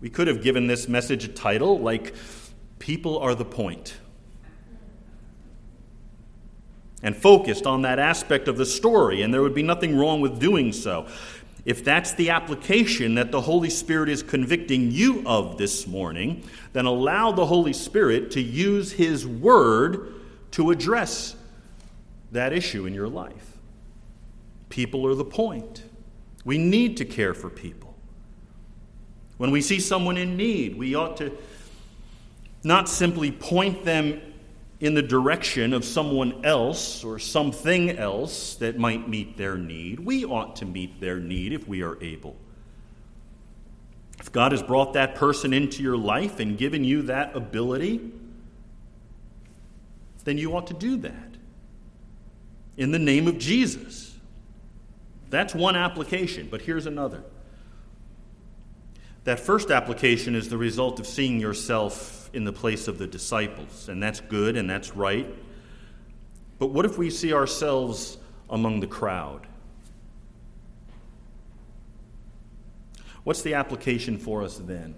We 0.00 0.10
could 0.10 0.28
have 0.28 0.42
given 0.42 0.66
this 0.66 0.88
message 0.88 1.24
a 1.24 1.28
title 1.28 1.78
like, 1.78 2.14
People 2.78 3.18
are 3.18 3.34
the 3.34 3.44
point. 3.44 3.94
And 7.02 7.16
focused 7.16 7.66
on 7.66 7.82
that 7.82 7.98
aspect 7.98 8.46
of 8.46 8.56
the 8.56 8.66
story, 8.66 9.22
and 9.22 9.34
there 9.34 9.42
would 9.42 9.54
be 9.54 9.62
nothing 9.62 9.96
wrong 9.96 10.20
with 10.20 10.38
doing 10.38 10.72
so. 10.72 11.08
If 11.64 11.84
that's 11.84 12.12
the 12.14 12.30
application 12.30 13.14
that 13.16 13.30
the 13.30 13.40
Holy 13.40 13.70
Spirit 13.70 14.08
is 14.08 14.22
convicting 14.22 14.90
you 14.90 15.22
of 15.26 15.58
this 15.58 15.86
morning, 15.86 16.44
then 16.72 16.86
allow 16.86 17.32
the 17.32 17.46
Holy 17.46 17.72
Spirit 17.72 18.30
to 18.32 18.40
use 18.40 18.92
His 18.92 19.26
Word 19.26 20.14
to 20.52 20.70
address 20.70 21.36
that 22.32 22.52
issue 22.52 22.86
in 22.86 22.94
your 22.94 23.08
life. 23.08 23.56
People 24.68 25.06
are 25.06 25.14
the 25.14 25.24
point. 25.24 25.84
We 26.44 26.58
need 26.58 26.96
to 26.96 27.04
care 27.04 27.34
for 27.34 27.50
people. 27.50 27.94
When 29.38 29.50
we 29.50 29.60
see 29.60 29.80
someone 29.80 30.16
in 30.16 30.36
need, 30.36 30.76
we 30.76 30.94
ought 30.94 31.16
to 31.18 31.32
not 32.64 32.88
simply 32.88 33.30
point 33.30 33.84
them 33.84 34.20
in 34.82 34.94
the 34.94 35.02
direction 35.02 35.72
of 35.72 35.84
someone 35.84 36.44
else 36.44 37.04
or 37.04 37.16
something 37.16 37.88
else 37.88 38.56
that 38.56 38.76
might 38.76 39.08
meet 39.08 39.36
their 39.36 39.56
need. 39.56 40.00
We 40.00 40.24
ought 40.24 40.56
to 40.56 40.66
meet 40.66 41.00
their 41.00 41.20
need 41.20 41.52
if 41.52 41.68
we 41.68 41.84
are 41.84 42.02
able. 42.02 42.34
If 44.18 44.32
God 44.32 44.50
has 44.50 44.60
brought 44.60 44.94
that 44.94 45.14
person 45.14 45.52
into 45.52 45.84
your 45.84 45.96
life 45.96 46.40
and 46.40 46.58
given 46.58 46.82
you 46.82 47.02
that 47.02 47.36
ability, 47.36 48.10
then 50.24 50.36
you 50.36 50.56
ought 50.56 50.66
to 50.66 50.74
do 50.74 50.96
that 50.96 51.36
in 52.76 52.90
the 52.90 52.98
name 52.98 53.28
of 53.28 53.38
Jesus. 53.38 54.18
That's 55.30 55.54
one 55.54 55.76
application, 55.76 56.48
but 56.50 56.60
here's 56.60 56.86
another. 56.86 57.22
That 59.24 59.38
first 59.38 59.70
application 59.70 60.34
is 60.34 60.48
the 60.48 60.58
result 60.58 60.98
of 60.98 61.06
seeing 61.06 61.40
yourself 61.40 62.28
in 62.32 62.44
the 62.44 62.52
place 62.52 62.88
of 62.88 62.98
the 62.98 63.06
disciples, 63.06 63.88
and 63.88 64.02
that's 64.02 64.20
good 64.20 64.56
and 64.56 64.68
that's 64.68 64.96
right. 64.96 65.26
But 66.58 66.68
what 66.68 66.84
if 66.84 66.98
we 66.98 67.10
see 67.10 67.32
ourselves 67.32 68.18
among 68.50 68.80
the 68.80 68.86
crowd? 68.86 69.46
What's 73.24 73.42
the 73.42 73.54
application 73.54 74.18
for 74.18 74.42
us 74.42 74.58
then? 74.58 74.96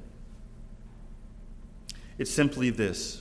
It's 2.17 2.31
simply 2.31 2.71
this 2.71 3.21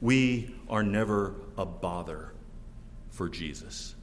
we 0.00 0.54
are 0.68 0.82
never 0.82 1.34
a 1.56 1.64
bother 1.64 2.32
for 3.10 3.28
Jesus. 3.28 3.94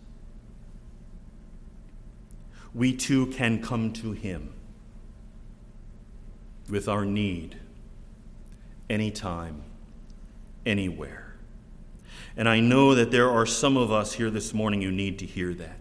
We 2.74 2.96
too 2.96 3.28
can 3.28 3.62
come 3.62 3.94
to 3.94 4.14
Him 4.14 4.54
with 6.72 6.88
our 6.88 7.06
need 7.06 7.58
anytime, 8.90 9.62
anywhere. 10.66 11.36
And 12.38 12.48
I 12.48 12.62
know 12.62 12.96
that 12.96 13.12
there 13.12 13.30
are 13.30 13.46
some 13.46 13.78
of 13.78 13.92
us 13.92 14.14
here 14.14 14.32
this 14.32 14.54
morning 14.54 14.82
who 14.82 14.90
need 14.90 15.20
to 15.20 15.26
hear 15.26 15.54
that. 15.54 15.78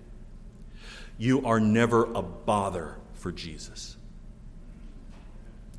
You 1.16 1.46
are 1.46 1.60
never 1.60 2.04
a 2.12 2.22
bother 2.22 2.96
for 3.14 3.30
Jesus. 3.30 3.96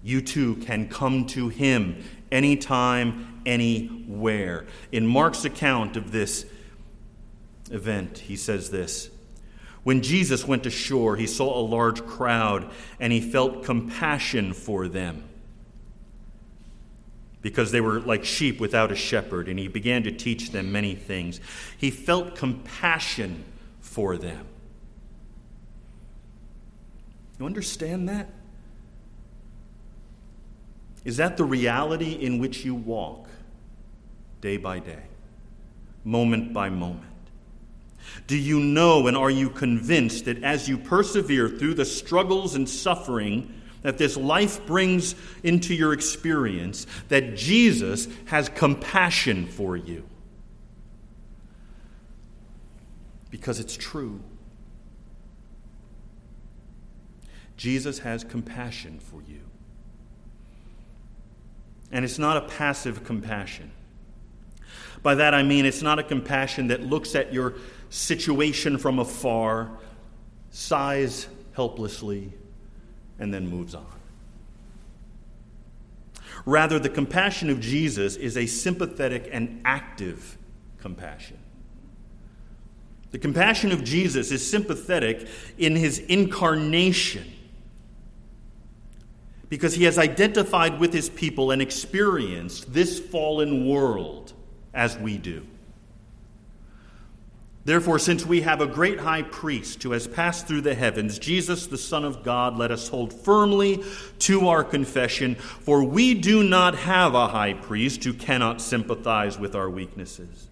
You 0.01 0.21
too 0.21 0.55
can 0.55 0.87
come 0.87 1.25
to 1.27 1.49
him 1.49 2.03
anytime, 2.31 3.41
anywhere. 3.45 4.65
In 4.91 5.05
Mark's 5.05 5.45
account 5.45 5.97
of 5.97 6.11
this 6.11 6.45
event, 7.69 8.17
he 8.17 8.35
says 8.35 8.71
this 8.71 9.10
When 9.83 10.01
Jesus 10.01 10.47
went 10.47 10.65
ashore, 10.65 11.15
he 11.15 11.25
saw 11.25 11.59
a 11.59 11.63
large 11.65 12.05
crowd 12.05 12.69
and 12.99 13.11
he 13.11 13.19
felt 13.19 13.63
compassion 13.63 14.53
for 14.53 14.87
them 14.87 15.23
because 17.41 17.71
they 17.71 17.81
were 17.81 17.99
like 17.99 18.23
sheep 18.23 18.59
without 18.59 18.91
a 18.91 18.95
shepherd, 18.95 19.47
and 19.47 19.57
he 19.57 19.67
began 19.67 20.03
to 20.03 20.11
teach 20.11 20.51
them 20.51 20.71
many 20.71 20.95
things. 20.95 21.39
He 21.77 21.89
felt 21.89 22.35
compassion 22.35 23.43
for 23.79 24.17
them. 24.17 24.45
You 27.39 27.45
understand 27.47 28.07
that? 28.09 28.29
Is 31.03 31.17
that 31.17 31.37
the 31.37 31.43
reality 31.43 32.11
in 32.11 32.37
which 32.37 32.63
you 32.63 32.75
walk 32.75 33.27
day 34.39 34.57
by 34.57 34.77
day, 34.77 35.03
moment 36.03 36.53
by 36.53 36.69
moment? 36.69 37.10
Do 38.27 38.37
you 38.37 38.59
know 38.59 39.07
and 39.07 39.17
are 39.17 39.31
you 39.31 39.49
convinced 39.49 40.25
that 40.25 40.43
as 40.43 40.67
you 40.67 40.77
persevere 40.77 41.49
through 41.49 41.75
the 41.75 41.85
struggles 41.85 42.55
and 42.55 42.67
suffering 42.67 43.61
that 43.81 43.97
this 43.97 44.15
life 44.17 44.65
brings 44.65 45.15
into 45.43 45.73
your 45.73 45.93
experience 45.93 46.85
that 47.09 47.35
Jesus 47.35 48.07
has 48.25 48.49
compassion 48.49 49.47
for 49.47 49.75
you. 49.75 50.05
Because 53.29 53.59
it's 53.59 53.75
true. 53.75 54.21
Jesus 57.57 57.99
has 57.99 58.23
compassion 58.23 58.99
for 58.99 59.21
you. 59.27 59.41
And 61.91 62.05
it's 62.05 62.19
not 62.19 62.37
a 62.37 62.41
passive 62.41 63.03
compassion. 63.03 63.71
By 65.01 65.15
that 65.15 65.33
I 65.33 65.43
mean 65.43 65.65
it's 65.65 65.81
not 65.81 65.97
a 65.97 66.03
compassion 66.03 66.67
that 66.67 66.81
looks 66.81 67.15
at 67.15 67.33
your 67.33 67.55
situation 67.91 68.77
from 68.77 68.99
afar, 68.99 69.69
sighs 70.49 71.27
helplessly, 71.53 72.31
and 73.19 73.33
then 73.33 73.47
moves 73.47 73.75
on. 73.75 73.85
Rather, 76.45 76.79
the 76.79 76.89
compassion 76.89 77.49
of 77.49 77.59
Jesus 77.59 78.15
is 78.15 78.37
a 78.37 78.47
sympathetic 78.47 79.29
and 79.31 79.61
active 79.65 80.37
compassion. 80.79 81.37
The 83.11 83.19
compassion 83.19 83.73
of 83.73 83.83
Jesus 83.83 84.31
is 84.31 84.49
sympathetic 84.49 85.27
in 85.57 85.75
his 85.75 85.99
incarnation 85.99 87.29
because 89.49 89.73
he 89.75 89.83
has 89.83 89.97
identified 89.97 90.79
with 90.79 90.93
his 90.93 91.09
people 91.09 91.51
and 91.51 91.61
experienced 91.61 92.73
this 92.73 93.01
fallen 93.01 93.67
world 93.67 94.31
as 94.73 94.97
we 94.97 95.17
do. 95.17 95.45
Therefore, 97.63 97.99
since 97.99 98.25
we 98.25 98.41
have 98.41 98.59
a 98.59 98.65
great 98.65 98.99
high 98.99 99.21
priest 99.21 99.83
who 99.83 99.91
has 99.91 100.07
passed 100.07 100.47
through 100.47 100.61
the 100.61 100.73
heavens, 100.73 101.19
Jesus, 101.19 101.67
the 101.67 101.77
Son 101.77 102.03
of 102.03 102.23
God, 102.23 102.57
let 102.57 102.71
us 102.71 102.87
hold 102.87 103.13
firmly 103.13 103.83
to 104.19 104.47
our 104.47 104.63
confession, 104.63 105.35
for 105.35 105.83
we 105.83 106.15
do 106.15 106.43
not 106.43 106.73
have 106.73 107.13
a 107.13 107.27
high 107.27 107.53
priest 107.53 108.03
who 108.03 108.13
cannot 108.13 108.61
sympathize 108.61 109.37
with 109.37 109.53
our 109.53 109.69
weaknesses, 109.69 110.49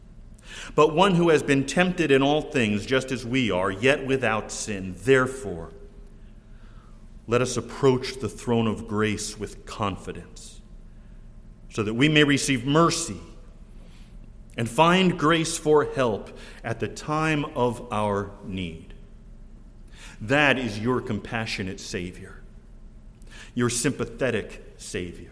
but 0.76 0.94
one 0.94 1.16
who 1.16 1.30
has 1.30 1.42
been 1.42 1.66
tempted 1.66 2.12
in 2.12 2.22
all 2.22 2.42
things 2.42 2.86
just 2.86 3.12
as 3.12 3.26
we 3.26 3.50
are, 3.50 3.72
yet 3.72 4.06
without 4.06 4.52
sin. 4.52 4.94
Therefore, 5.00 5.72
let 7.26 7.42
us 7.42 7.58
approach 7.58 8.20
the 8.20 8.30
throne 8.30 8.68
of 8.68 8.88
grace 8.88 9.38
with 9.40 9.66
confidence, 9.66 10.62
so 11.72 11.82
that 11.82 11.96
we 11.96 12.08
may 12.08 12.24
receive 12.24 12.66
mercy 12.66 13.18
and 14.60 14.70
find 14.70 15.18
grace 15.18 15.58
for 15.58 15.86
help 15.86 16.38
at 16.66 16.82
the 16.82 16.88
time 16.90 17.46
of 17.56 17.94
our 17.94 18.30
need. 18.44 18.94
That 20.20 20.60
is 20.60 20.78
your 20.78 21.00
compassionate 21.00 21.80
Savior, 21.80 22.42
your 23.56 23.70
sympathetic 23.70 24.74
Savior. 24.76 25.32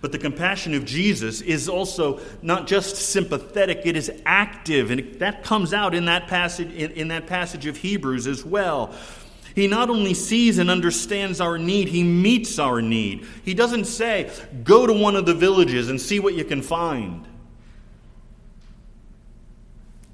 But 0.00 0.12
the 0.12 0.18
compassion 0.18 0.72
of 0.72 0.86
Jesus 0.86 1.42
is 1.42 1.68
also 1.68 2.20
not 2.40 2.66
just 2.66 2.96
sympathetic, 2.96 3.82
it 3.84 3.98
is 3.98 4.10
active. 4.24 4.90
And 4.90 5.16
that 5.16 5.44
comes 5.44 5.74
out 5.74 5.94
in 5.94 6.06
that 6.06 6.26
passage, 6.26 6.72
in, 6.72 6.92
in, 6.92 7.08
that 7.08 7.26
passage 7.26 7.66
of 7.66 7.76
Hebrews 7.76 8.26
as 8.26 8.46
well. 8.46 8.94
He 9.54 9.66
not 9.66 9.90
only 9.90 10.14
sees 10.14 10.56
and 10.56 10.70
understands 10.70 11.38
our 11.38 11.58
need, 11.58 11.88
he 11.88 12.02
meets 12.02 12.58
our 12.58 12.80
need. 12.80 13.26
He 13.44 13.52
doesn't 13.52 13.84
say, 13.84 14.30
go 14.64 14.86
to 14.86 14.94
one 14.94 15.16
of 15.16 15.26
the 15.26 15.34
villages 15.34 15.90
and 15.90 16.00
see 16.00 16.18
what 16.18 16.32
you 16.32 16.46
can 16.46 16.62
find. 16.62 17.27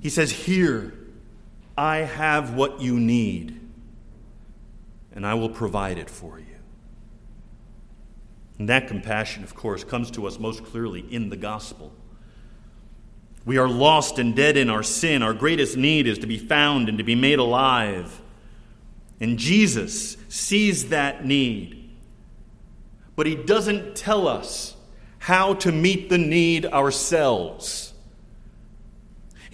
He 0.04 0.10
says, 0.10 0.30
Here, 0.30 0.92
I 1.78 1.96
have 1.96 2.54
what 2.54 2.80
you 2.80 3.00
need. 3.00 3.58
and 5.16 5.24
I 5.24 5.34
will 5.34 5.48
provide 5.48 5.96
it 5.96 6.10
for 6.10 6.38
you. 6.40 6.56
And 8.58 8.68
that 8.68 8.88
compassion, 8.88 9.44
of 9.44 9.54
course, 9.54 9.84
comes 9.84 10.10
to 10.10 10.26
us 10.26 10.40
most 10.40 10.64
clearly 10.64 11.00
in 11.08 11.30
the 11.30 11.36
gospel. 11.36 11.92
We 13.46 13.56
are 13.56 13.68
lost 13.68 14.18
and 14.18 14.34
dead 14.34 14.56
in 14.56 14.68
our 14.68 14.82
sin. 14.82 15.22
Our 15.22 15.32
greatest 15.32 15.76
need 15.76 16.06
is 16.08 16.18
to 16.18 16.26
be 16.26 16.36
found 16.36 16.88
and 16.88 16.98
to 16.98 17.04
be 17.04 17.14
made 17.14 17.38
alive. 17.38 18.20
And 19.20 19.38
Jesus 19.38 20.16
sees 20.28 20.88
that 20.88 21.24
need. 21.24 21.90
But 23.16 23.26
he 23.26 23.36
doesn't 23.36 23.96
tell 23.96 24.26
us 24.28 24.76
how 25.20 25.54
to 25.54 25.72
meet 25.72 26.10
the 26.10 26.18
need 26.18 26.66
ourselves. 26.66 27.93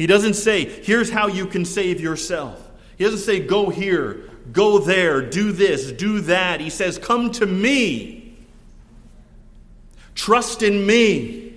He 0.01 0.07
doesn't 0.07 0.33
say, 0.33 0.65
here's 0.65 1.11
how 1.11 1.27
you 1.27 1.45
can 1.45 1.67
save 1.67 2.01
yourself. 2.01 2.59
He 2.97 3.05
doesn't 3.05 3.19
say, 3.19 3.39
go 3.39 3.69
here, 3.69 4.31
go 4.51 4.79
there, 4.79 5.21
do 5.21 5.53
this, 5.53 5.93
do 5.93 6.23
that. 6.23 6.63
He 6.63 6.71
says, 6.71 6.97
come 6.97 7.31
to 7.33 7.45
me. 7.45 8.35
Trust 10.15 10.63
in 10.63 10.87
me. 10.87 11.53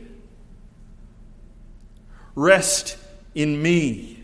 Rest 2.36 2.98
in 3.34 3.62
me. 3.62 4.22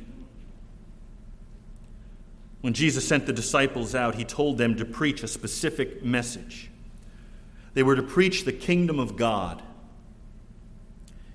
When 2.60 2.74
Jesus 2.74 3.08
sent 3.08 3.26
the 3.26 3.32
disciples 3.32 3.96
out, 3.96 4.16
he 4.16 4.26
told 4.26 4.58
them 4.58 4.76
to 4.76 4.84
preach 4.84 5.24
a 5.24 5.30
specific 5.30 6.04
message. 6.04 6.70
They 7.74 7.84
were 7.84 7.96
to 7.96 8.04
preach 8.04 8.44
the 8.44 8.52
kingdom 8.52 9.00
of 9.00 9.16
God. 9.16 9.62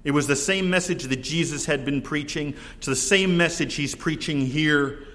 It 0.05 0.13
was 0.13 0.27
the 0.27 0.37
same 0.37 0.69
message 0.69 1.05
that 1.05 1.23
Jesus 1.23 1.65
had 1.65 1.85
been 1.85 2.03
preaching, 2.03 2.55
to 2.83 2.91
the 2.91 2.97
same 2.97 3.37
message 3.37 3.75
he's 3.75 3.95
preaching 3.95 4.47
here 4.47 5.07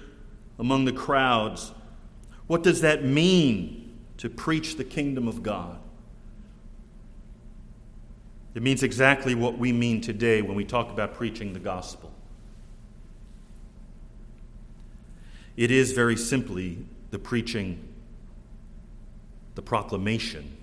among 0.58 0.84
the 0.84 0.92
crowds. 0.92 1.72
What 2.48 2.64
does 2.64 2.80
that 2.80 3.04
mean 3.04 3.96
to 4.18 4.28
preach 4.28 4.76
the 4.76 4.84
kingdom 4.84 5.28
of 5.28 5.42
God? 5.42 5.78
It 8.54 8.62
means 8.62 8.82
exactly 8.82 9.36
what 9.36 9.58
we 9.58 9.72
mean 9.72 10.00
today 10.00 10.42
when 10.42 10.56
we 10.56 10.64
talk 10.64 10.90
about 10.90 11.14
preaching 11.14 11.52
the 11.52 11.60
gospel. 11.60 12.12
It 15.56 15.70
is 15.70 15.92
very 15.92 16.16
simply 16.16 16.78
the 17.10 17.18
preaching, 17.18 17.86
the 19.54 19.62
proclamation 19.62 20.56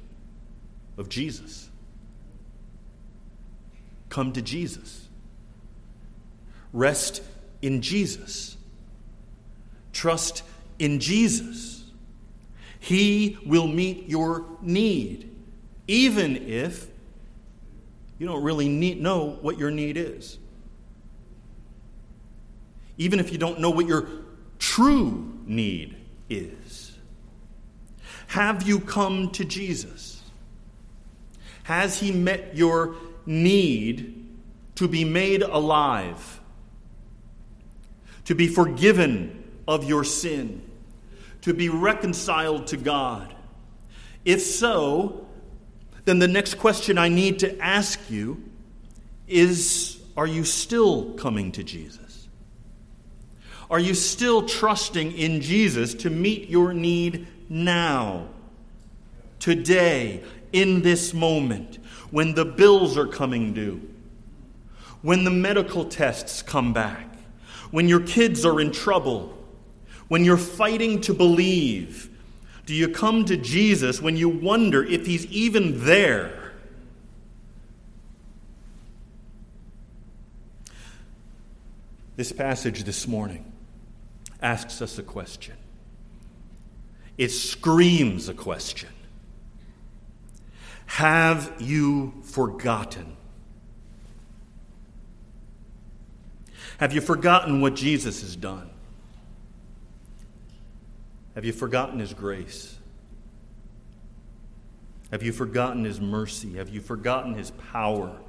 of 0.98 1.08
Jesus. 1.08 1.67
Come 4.10 4.34
to 4.34 4.41
Jesus. 4.41 5.08
Rest 6.74 7.22
in 7.62 7.82
Jesus. 7.82 8.58
Trust 9.93 10.43
in 10.80 11.00
Jesus. 11.00 11.86
He 12.80 13.38
will 13.46 13.67
meet 13.67 14.08
your 14.08 14.46
need, 14.62 15.30
even 15.88 16.48
if 16.48 16.88
you 18.20 18.28
don't 18.28 18.43
really 18.43 18.70
need, 18.70 19.02
know 19.02 19.38
what 19.41 19.58
your 19.58 19.72
need 19.72 19.98
is. 19.98 20.38
Even 22.98 23.20
if 23.20 23.32
you 23.32 23.38
don't 23.38 23.60
know 23.60 23.70
what 23.70 23.86
your 23.86 24.08
true 24.58 25.34
need 25.46 25.96
is. 26.30 26.98
Have 28.28 28.63
you 28.63 28.80
come 28.80 29.32
to 29.32 29.46
Jesus? 29.46 30.22
Has 31.63 32.00
he 32.00 32.12
met 32.12 32.56
your 32.56 32.96
need 33.28 34.26
to 34.76 34.88
be 34.88 35.04
made 35.06 35.44
alive? 35.44 36.40
To 38.26 38.36
be 38.36 38.48
forgiven 38.48 39.44
of 39.68 39.84
your 39.84 40.04
sin? 40.04 40.62
To 41.42 41.54
be 41.54 41.70
reconciled 41.70 42.68
to 42.68 42.78
God? 42.78 43.34
If 44.26 44.42
so, 44.42 45.28
then 46.06 46.20
the 46.20 46.28
next 46.28 46.56
question 46.56 46.98
I 46.98 47.10
need 47.10 47.40
to 47.40 47.60
ask 47.60 48.00
you 48.10 48.44
is 49.28 50.00
Are 50.16 50.28
you 50.28 50.44
still 50.44 51.13
coming 51.13 51.52
to 51.54 51.63
Jesus? 51.63 52.08
Are 53.70 53.80
you 53.80 53.94
still 53.94 54.44
trusting 54.48 55.12
in 55.12 55.42
Jesus 55.42 55.94
to 55.96 56.10
meet 56.10 56.50
your 56.50 56.74
need 56.74 57.28
now, 57.50 58.30
today, 59.40 60.24
in 60.54 60.82
this 60.82 61.14
moment, 61.14 61.80
when 62.12 62.34
the 62.34 62.46
bills 62.46 62.98
are 62.98 63.08
coming 63.08 63.54
due, 63.54 63.82
when 65.02 65.24
the 65.24 65.32
medical 65.32 65.86
tests 65.86 66.42
come 66.42 66.74
back, 66.74 67.08
when 67.72 67.88
your 67.88 68.00
kids 68.00 68.46
are 68.46 68.60
in 68.60 68.72
trouble, 68.72 69.38
when 70.08 70.24
you're 70.24 70.38
fighting 70.38 71.02
to 71.02 71.14
believe? 71.14 72.10
Do 72.66 72.74
you 72.74 72.90
come 72.90 73.26
to 73.26 73.38
Jesus 73.38 74.02
when 74.02 74.18
you 74.18 74.30
wonder 74.30 74.84
if 74.84 75.06
he's 75.06 75.26
even 75.28 75.86
there? 75.86 76.54
This 82.16 82.32
passage 82.32 82.84
this 82.84 83.08
morning 83.08 83.52
asks 84.42 84.82
us 84.82 84.98
a 84.98 85.04
question. 85.04 85.56
It 87.18 87.30
screams 87.30 88.28
a 88.28 88.34
question. 88.34 88.90
Have 90.88 91.54
you 91.60 92.13
forgotten? 92.23 93.15
Have 96.80 96.93
you 96.93 97.02
forgotten 97.02 97.62
what 97.62 97.76
Jesus 97.76 98.21
has 98.21 98.36
done? 98.36 98.69
Have 101.36 101.45
you 101.45 101.54
forgotten 101.54 102.00
His 102.00 102.13
grace? 102.13 102.78
Have 105.12 105.21
you 105.21 105.32
forgotten 105.32 105.84
His 105.84 106.02
mercy? 106.02 106.56
Have 106.56 106.69
you 106.69 106.82
forgotten 106.82 107.36
His 107.36 107.52
power? 107.52 108.19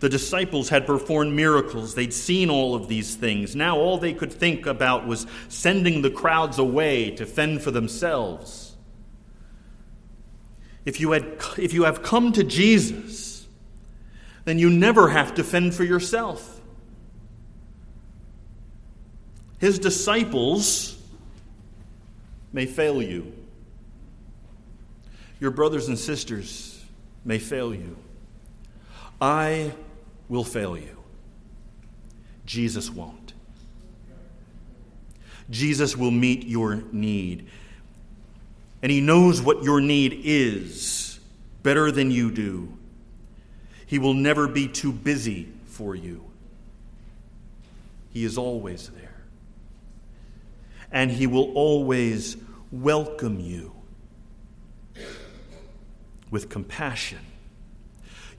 The 0.00 0.08
disciples 0.08 0.70
had 0.70 0.86
performed 0.86 1.34
miracles. 1.34 1.94
They'd 1.94 2.14
seen 2.14 2.48
all 2.48 2.74
of 2.74 2.88
these 2.88 3.16
things. 3.16 3.54
Now 3.54 3.76
all 3.76 3.98
they 3.98 4.14
could 4.14 4.32
think 4.32 4.66
about 4.66 5.06
was 5.06 5.26
sending 5.48 6.00
the 6.00 6.10
crowds 6.10 6.58
away 6.58 7.10
to 7.12 7.26
fend 7.26 7.60
for 7.60 7.70
themselves. 7.70 8.63
If 10.84 11.00
you, 11.00 11.12
had, 11.12 11.38
if 11.56 11.72
you 11.72 11.84
have 11.84 12.02
come 12.02 12.32
to 12.32 12.44
Jesus, 12.44 13.46
then 14.44 14.58
you 14.58 14.68
never 14.68 15.08
have 15.08 15.34
to 15.34 15.44
fend 15.44 15.74
for 15.74 15.84
yourself. 15.84 16.60
His 19.58 19.78
disciples 19.78 20.96
may 22.52 22.66
fail 22.66 23.02
you. 23.02 23.32
Your 25.40 25.50
brothers 25.50 25.88
and 25.88 25.98
sisters 25.98 26.84
may 27.24 27.38
fail 27.38 27.74
you. 27.74 27.96
I 29.20 29.72
will 30.28 30.44
fail 30.44 30.76
you. 30.76 30.96
Jesus 32.44 32.90
won't. 32.90 33.32
Jesus 35.50 35.96
will 35.96 36.10
meet 36.10 36.46
your 36.46 36.82
need. 36.92 37.48
And 38.84 38.92
He 38.92 39.00
knows 39.00 39.40
what 39.40 39.64
your 39.64 39.80
need 39.80 40.20
is 40.24 41.18
better 41.62 41.90
than 41.90 42.10
you 42.10 42.30
do. 42.30 42.76
He 43.86 43.98
will 43.98 44.12
never 44.12 44.46
be 44.46 44.68
too 44.68 44.92
busy 44.92 45.48
for 45.64 45.96
you. 45.96 46.22
He 48.10 48.24
is 48.24 48.36
always 48.38 48.90
there 48.90 49.04
and 50.94 51.10
he 51.10 51.26
will 51.26 51.52
always 51.54 52.36
welcome 52.70 53.40
you 53.40 53.74
with 56.30 56.48
compassion. 56.48 57.18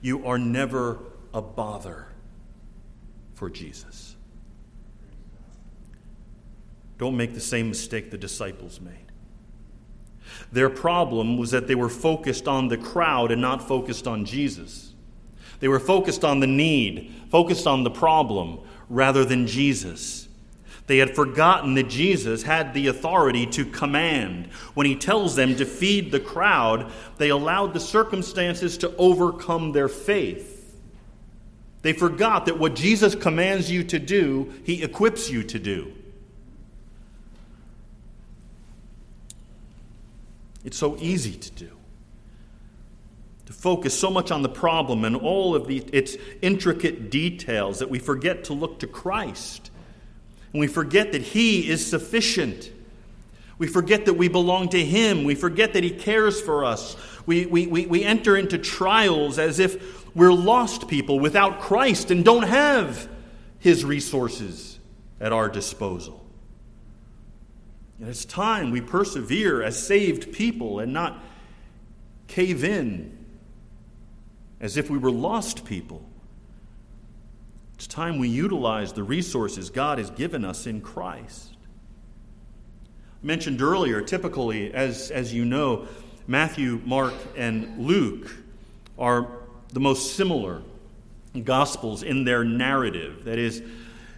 You 0.00 0.26
are 0.26 0.38
never 0.38 0.98
a 1.34 1.42
bother 1.42 2.06
for 3.34 3.50
Jesus. 3.50 4.16
Don't 6.96 7.16
make 7.16 7.34
the 7.34 7.40
same 7.40 7.68
mistake 7.68 8.10
the 8.10 8.16
disciples 8.16 8.80
made. 8.80 9.05
Their 10.52 10.70
problem 10.70 11.36
was 11.36 11.50
that 11.50 11.66
they 11.66 11.74
were 11.74 11.88
focused 11.88 12.46
on 12.48 12.68
the 12.68 12.76
crowd 12.76 13.30
and 13.30 13.40
not 13.40 13.66
focused 13.66 14.06
on 14.06 14.24
Jesus. 14.24 14.92
They 15.60 15.68
were 15.68 15.80
focused 15.80 16.24
on 16.24 16.40
the 16.40 16.46
need, 16.46 17.12
focused 17.30 17.66
on 17.66 17.84
the 17.84 17.90
problem, 17.90 18.60
rather 18.88 19.24
than 19.24 19.46
Jesus. 19.46 20.28
They 20.86 20.98
had 20.98 21.16
forgotten 21.16 21.74
that 21.74 21.88
Jesus 21.88 22.44
had 22.44 22.72
the 22.72 22.86
authority 22.86 23.46
to 23.46 23.64
command. 23.64 24.46
When 24.74 24.86
he 24.86 24.94
tells 24.94 25.34
them 25.34 25.56
to 25.56 25.64
feed 25.64 26.12
the 26.12 26.20
crowd, 26.20 26.92
they 27.18 27.30
allowed 27.30 27.74
the 27.74 27.80
circumstances 27.80 28.78
to 28.78 28.94
overcome 28.96 29.72
their 29.72 29.88
faith. 29.88 30.78
They 31.82 31.92
forgot 31.92 32.46
that 32.46 32.58
what 32.58 32.76
Jesus 32.76 33.14
commands 33.14 33.70
you 33.70 33.82
to 33.84 33.98
do, 33.98 34.52
he 34.64 34.82
equips 34.82 35.30
you 35.30 35.42
to 35.44 35.58
do. 35.58 35.92
It's 40.66 40.76
so 40.76 40.96
easy 40.98 41.32
to 41.32 41.50
do. 41.52 41.70
To 43.46 43.52
focus 43.52 43.98
so 43.98 44.10
much 44.10 44.32
on 44.32 44.42
the 44.42 44.48
problem 44.48 45.04
and 45.04 45.14
all 45.14 45.54
of 45.54 45.68
the, 45.68 45.78
its 45.92 46.16
intricate 46.42 47.08
details 47.08 47.78
that 47.78 47.88
we 47.88 48.00
forget 48.00 48.44
to 48.44 48.52
look 48.52 48.80
to 48.80 48.88
Christ 48.88 49.70
and 50.52 50.60
we 50.60 50.66
forget 50.66 51.12
that 51.12 51.22
He 51.22 51.68
is 51.68 51.86
sufficient. 51.86 52.72
We 53.58 53.68
forget 53.68 54.06
that 54.06 54.14
we 54.14 54.26
belong 54.26 54.70
to 54.70 54.84
Him. 54.84 55.22
We 55.22 55.36
forget 55.36 55.72
that 55.74 55.84
He 55.84 55.90
cares 55.90 56.40
for 56.40 56.64
us. 56.64 56.96
We, 57.26 57.46
we, 57.46 57.68
we, 57.68 57.86
we 57.86 58.02
enter 58.02 58.36
into 58.36 58.58
trials 58.58 59.38
as 59.38 59.60
if 59.60 60.14
we're 60.16 60.32
lost 60.32 60.88
people 60.88 61.20
without 61.20 61.60
Christ 61.60 62.10
and 62.10 62.24
don't 62.24 62.42
have 62.42 63.08
His 63.60 63.84
resources 63.84 64.80
at 65.20 65.32
our 65.32 65.48
disposal. 65.48 66.25
And 67.98 68.08
it's 68.08 68.24
time 68.24 68.70
we 68.70 68.80
persevere 68.80 69.62
as 69.62 69.84
saved 69.84 70.32
people 70.32 70.80
and 70.80 70.92
not 70.92 71.22
cave 72.28 72.64
in 72.64 73.16
as 74.60 74.76
if 74.76 74.90
we 74.90 74.98
were 74.98 75.10
lost 75.10 75.64
people. 75.64 76.02
It's 77.74 77.86
time 77.86 78.18
we 78.18 78.28
utilize 78.28 78.92
the 78.92 79.02
resources 79.02 79.68
God 79.70 79.98
has 79.98 80.10
given 80.10 80.44
us 80.44 80.66
in 80.66 80.80
Christ. 80.80 81.56
I 83.22 83.26
mentioned 83.26 83.60
earlier, 83.60 84.00
typically, 84.00 84.72
as, 84.72 85.10
as 85.10 85.32
you 85.34 85.44
know, 85.44 85.86
Matthew, 86.26 86.80
Mark, 86.84 87.14
and 87.36 87.86
Luke 87.86 88.30
are 88.98 89.28
the 89.72 89.80
most 89.80 90.16
similar 90.16 90.62
gospels 91.44 92.02
in 92.02 92.24
their 92.24 92.44
narrative. 92.44 93.24
That 93.24 93.38
is, 93.38 93.62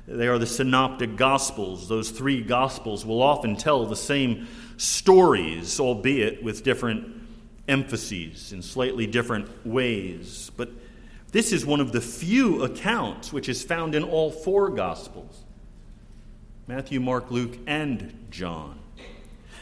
they 0.09 0.27
are 0.27 0.39
the 0.39 0.47
synoptic 0.47 1.17
gospels. 1.17 1.87
Those 1.87 2.11
three 2.11 2.41
gospels 2.41 3.05
will 3.05 3.23
often 3.23 3.57
tell 3.57 3.85
the 3.85 3.97
same 3.97 4.49
stories, 4.79 5.79
albeit 5.79 6.43
with 6.43 6.65
different 6.65 7.15
emphases 7.69 8.53
in 8.53 8.63
slightly 8.63 9.07
different 9.07 9.67
ways. 9.67 10.51
But 10.57 10.71
this 11.31 11.53
is 11.53 11.67
one 11.67 11.81
of 11.81 11.93
the 11.93 12.01
few 12.01 12.63
accounts 12.63 13.35
which 13.35 13.51
is 13.51 13.63
found 13.63 13.95
in 13.95 14.03
all 14.03 14.31
four 14.31 14.71
Gospels 14.71 15.45
Matthew, 16.67 17.01
Mark, 17.01 17.31
Luke, 17.31 17.59
and 17.67 18.27
John. 18.31 18.79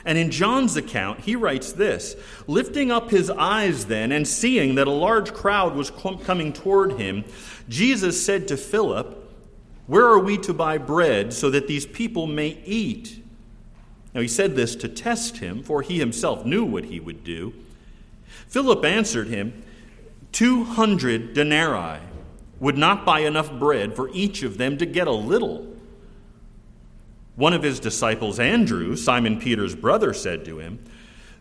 And 0.04 0.16
in 0.16 0.30
John's 0.30 0.76
account, 0.76 1.20
he 1.20 1.34
writes 1.34 1.72
this 1.72 2.14
Lifting 2.46 2.92
up 2.92 3.10
his 3.10 3.30
eyes 3.30 3.86
then, 3.86 4.12
and 4.12 4.28
seeing 4.28 4.76
that 4.76 4.86
a 4.86 4.92
large 4.92 5.34
crowd 5.34 5.74
was 5.74 5.90
coming 5.90 6.52
toward 6.52 6.92
him, 6.92 7.24
Jesus 7.68 8.24
said 8.24 8.46
to 8.48 8.56
Philip, 8.56 9.25
Where 9.86 10.06
are 10.06 10.18
we 10.18 10.38
to 10.38 10.52
buy 10.52 10.78
bread 10.78 11.32
so 11.32 11.50
that 11.50 11.68
these 11.68 11.86
people 11.86 12.26
may 12.26 12.58
eat? 12.64 13.22
Now 14.14 14.20
he 14.20 14.28
said 14.28 14.56
this 14.56 14.74
to 14.76 14.88
test 14.88 15.38
him, 15.38 15.62
for 15.62 15.82
he 15.82 15.98
himself 15.98 16.44
knew 16.44 16.64
what 16.64 16.86
he 16.86 16.98
would 16.98 17.22
do. 17.22 17.52
Philip 18.48 18.84
answered 18.84 19.28
him, 19.28 19.62
Two 20.32 20.64
hundred 20.64 21.34
denarii 21.34 22.00
would 22.58 22.76
not 22.76 23.04
buy 23.04 23.20
enough 23.20 23.52
bread 23.52 23.94
for 23.94 24.08
each 24.10 24.42
of 24.42 24.58
them 24.58 24.78
to 24.78 24.86
get 24.86 25.06
a 25.06 25.12
little. 25.12 25.66
One 27.36 27.52
of 27.52 27.62
his 27.62 27.78
disciples, 27.78 28.40
Andrew, 28.40 28.96
Simon 28.96 29.38
Peter's 29.38 29.74
brother, 29.74 30.14
said 30.14 30.44
to 30.46 30.58
him, 30.58 30.78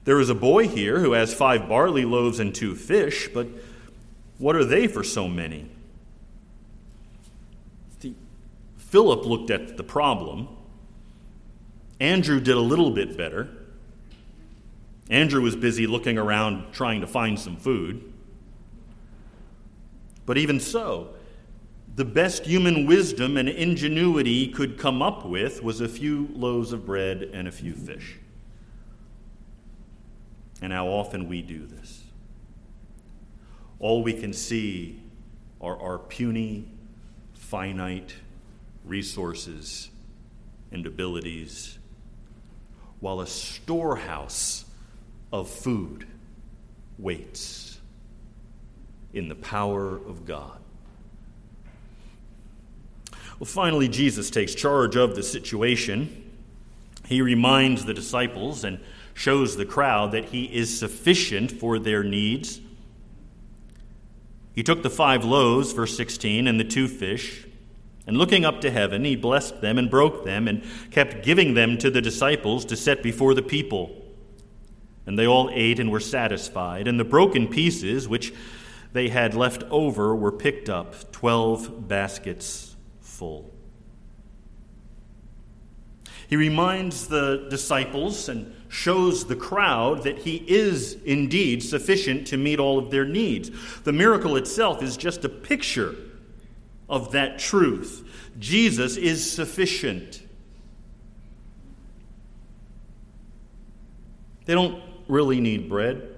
There 0.03 0.19
is 0.19 0.29
a 0.29 0.35
boy 0.35 0.67
here 0.67 0.99
who 0.99 1.13
has 1.13 1.33
five 1.33 1.69
barley 1.69 2.03
loaves 2.03 2.39
and 2.39 2.53
two 2.53 2.75
fish, 2.75 3.29
but 3.33 3.47
what 4.37 4.57
are 4.57 4.65
they 4.65 4.87
for 4.87 5.03
so 5.03 5.27
many? 5.27 5.69
Philip 8.87 9.25
looked 9.25 9.49
at 9.49 9.77
the 9.77 9.83
problem. 9.83 10.47
Andrew 11.99 12.39
did 12.39 12.55
a 12.55 12.61
little 12.61 12.91
bit 12.91 13.17
better. 13.17 13.49
Andrew 15.09 15.41
was 15.41 15.55
busy 15.55 15.87
looking 15.87 16.17
around 16.17 16.71
trying 16.71 17.01
to 17.01 17.07
find 17.07 17.39
some 17.39 17.57
food. 17.57 18.13
But 20.25 20.37
even 20.37 20.59
so, 20.59 21.09
the 21.95 22.05
best 22.05 22.45
human 22.45 22.85
wisdom 22.85 23.37
and 23.37 23.47
ingenuity 23.47 24.47
could 24.47 24.77
come 24.77 25.01
up 25.01 25.25
with 25.25 25.63
was 25.63 25.81
a 25.81 25.87
few 25.87 26.29
loaves 26.33 26.71
of 26.71 26.85
bread 26.85 27.29
and 27.33 27.47
a 27.47 27.51
few 27.51 27.73
fish. 27.73 28.17
And 30.61 30.73
how 30.73 30.87
often 30.87 31.27
we 31.27 31.41
do 31.41 31.65
this. 31.65 32.03
All 33.79 34.03
we 34.03 34.13
can 34.13 34.33
see 34.33 35.01
are 35.61 35.79
our 35.79 35.99
puny, 35.99 36.69
finite 37.33 38.15
resources 38.85 39.89
and 40.71 40.85
abilities, 40.85 41.77
while 42.99 43.19
a 43.21 43.27
storehouse 43.27 44.65
of 45.31 45.49
food 45.49 46.07
waits 46.97 47.79
in 49.13 49.27
the 49.27 49.35
power 49.35 49.95
of 49.95 50.25
God. 50.25 50.59
Well, 53.39 53.45
finally, 53.45 53.87
Jesus 53.87 54.29
takes 54.29 54.55
charge 54.55 54.95
of 54.95 55.15
the 55.15 55.23
situation. 55.23 56.31
He 57.05 57.21
reminds 57.21 57.85
the 57.85 57.93
disciples 57.93 58.63
and 58.63 58.79
shows 59.13 59.57
the 59.57 59.65
crowd 59.65 60.11
that 60.11 60.25
he 60.25 60.45
is 60.45 60.77
sufficient 60.77 61.51
for 61.51 61.79
their 61.79 62.03
needs. 62.03 62.59
He 64.53 64.63
took 64.63 64.83
the 64.83 64.89
five 64.89 65.25
loaves, 65.25 65.73
verse 65.73 65.97
16, 65.97 66.47
and 66.47 66.59
the 66.59 66.63
two 66.63 66.87
fish, 66.87 67.45
and 68.07 68.17
looking 68.17 68.45
up 68.45 68.61
to 68.61 68.71
heaven, 68.71 69.03
he 69.03 69.15
blessed 69.15 69.61
them 69.61 69.77
and 69.77 69.89
broke 69.89 70.25
them 70.25 70.47
and 70.47 70.63
kept 70.91 71.23
giving 71.23 71.55
them 71.55 71.77
to 71.79 71.89
the 71.89 72.01
disciples 72.01 72.65
to 72.65 72.77
set 72.77 73.01
before 73.01 73.33
the 73.33 73.41
people. 73.41 74.03
And 75.07 75.17
they 75.17 75.25
all 75.25 75.49
ate 75.53 75.79
and 75.79 75.91
were 75.91 75.99
satisfied. 75.99 76.87
And 76.87 76.99
the 76.99 77.05
broken 77.05 77.47
pieces 77.47 78.07
which 78.07 78.33
they 78.93 79.09
had 79.09 79.33
left 79.33 79.63
over 79.69 80.15
were 80.15 80.31
picked 80.31 80.69
up, 80.69 81.11
twelve 81.11 81.87
baskets 81.87 82.75
full. 83.01 83.51
He 86.27 86.35
reminds 86.35 87.07
the 87.07 87.47
disciples 87.49 88.29
and 88.29 88.55
shows 88.67 89.25
the 89.25 89.35
crowd 89.35 90.03
that 90.03 90.19
he 90.19 90.37
is 90.47 90.93
indeed 91.05 91.61
sufficient 91.63 92.25
to 92.27 92.37
meet 92.37 92.59
all 92.59 92.79
of 92.79 92.89
their 92.89 93.05
needs. 93.05 93.51
The 93.83 93.93
miracle 93.93 94.35
itself 94.35 94.81
is 94.81 94.97
just 94.97 95.23
a 95.23 95.29
picture 95.29 95.95
of 96.89 97.11
that 97.13 97.39
truth. 97.39 98.07
Jesus 98.39 98.97
is 98.97 99.29
sufficient. 99.29 100.21
They 104.45 104.53
don't 104.53 104.81
really 105.07 105.41
need 105.41 105.69
bread. 105.69 106.11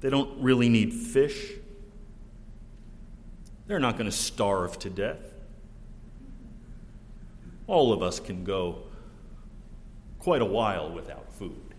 They 0.00 0.08
don't 0.08 0.40
really 0.42 0.68
need 0.68 0.94
fish. 0.94 1.52
They're 3.66 3.78
not 3.78 3.98
going 3.98 4.10
to 4.10 4.16
starve 4.16 4.78
to 4.80 4.90
death. 4.90 5.18
All 7.66 7.92
of 7.92 8.02
us 8.02 8.18
can 8.18 8.42
go 8.42 8.82
quite 10.18 10.42
a 10.42 10.46
while 10.46 10.90
without 10.90 11.32
food. 11.34 11.74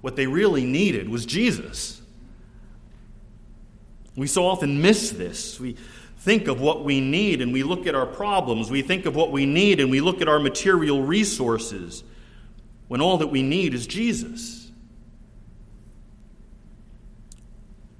What 0.00 0.16
they 0.16 0.26
really 0.26 0.64
needed 0.64 1.08
was 1.08 1.24
Jesus. 1.24 2.01
We 4.16 4.26
so 4.26 4.46
often 4.46 4.80
miss 4.82 5.10
this. 5.10 5.58
We 5.58 5.76
think 6.18 6.46
of 6.46 6.60
what 6.60 6.84
we 6.84 7.00
need 7.00 7.40
and 7.40 7.52
we 7.52 7.62
look 7.62 7.86
at 7.86 7.94
our 7.94 8.06
problems. 8.06 8.70
We 8.70 8.82
think 8.82 9.06
of 9.06 9.16
what 9.16 9.32
we 9.32 9.46
need 9.46 9.80
and 9.80 9.90
we 9.90 10.00
look 10.00 10.20
at 10.20 10.28
our 10.28 10.38
material 10.38 11.02
resources 11.02 12.04
when 12.88 13.00
all 13.00 13.18
that 13.18 13.28
we 13.28 13.42
need 13.42 13.74
is 13.74 13.86
Jesus. 13.86 14.70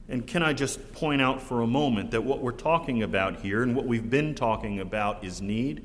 And 0.09 0.27
can 0.27 0.43
I 0.43 0.53
just 0.53 0.93
point 0.93 1.23
out 1.23 1.41
for 1.41 1.63
a 1.63 1.67
moment 1.67 2.11
that 2.11 2.23
what 2.23 2.41
we're 2.41 2.53
talking 2.53 3.03
about 3.03 3.37
here 3.37 3.63
and 3.63 3.75
what 3.75 3.87
we've 3.87 4.11
been 4.11 4.35
talking 4.35 4.79
about 4.79 5.25
is 5.25 5.41
need, 5.41 5.83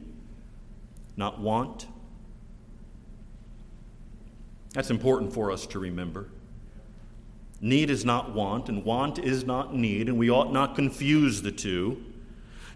not 1.15 1.39
want? 1.39 1.87
That's 4.73 4.89
important 4.89 5.33
for 5.33 5.51
us 5.51 5.65
to 5.67 5.79
remember. 5.79 6.27
Need 7.59 7.89
is 7.89 8.05
not 8.05 8.33
want, 8.33 8.69
and 8.69 8.85
want 8.85 9.17
is 9.17 9.43
not 9.45 9.73
need, 9.73 10.09
and 10.09 10.17
we 10.17 10.29
ought 10.29 10.53
not 10.53 10.75
confuse 10.75 11.41
the 11.41 11.51
two. 11.51 12.03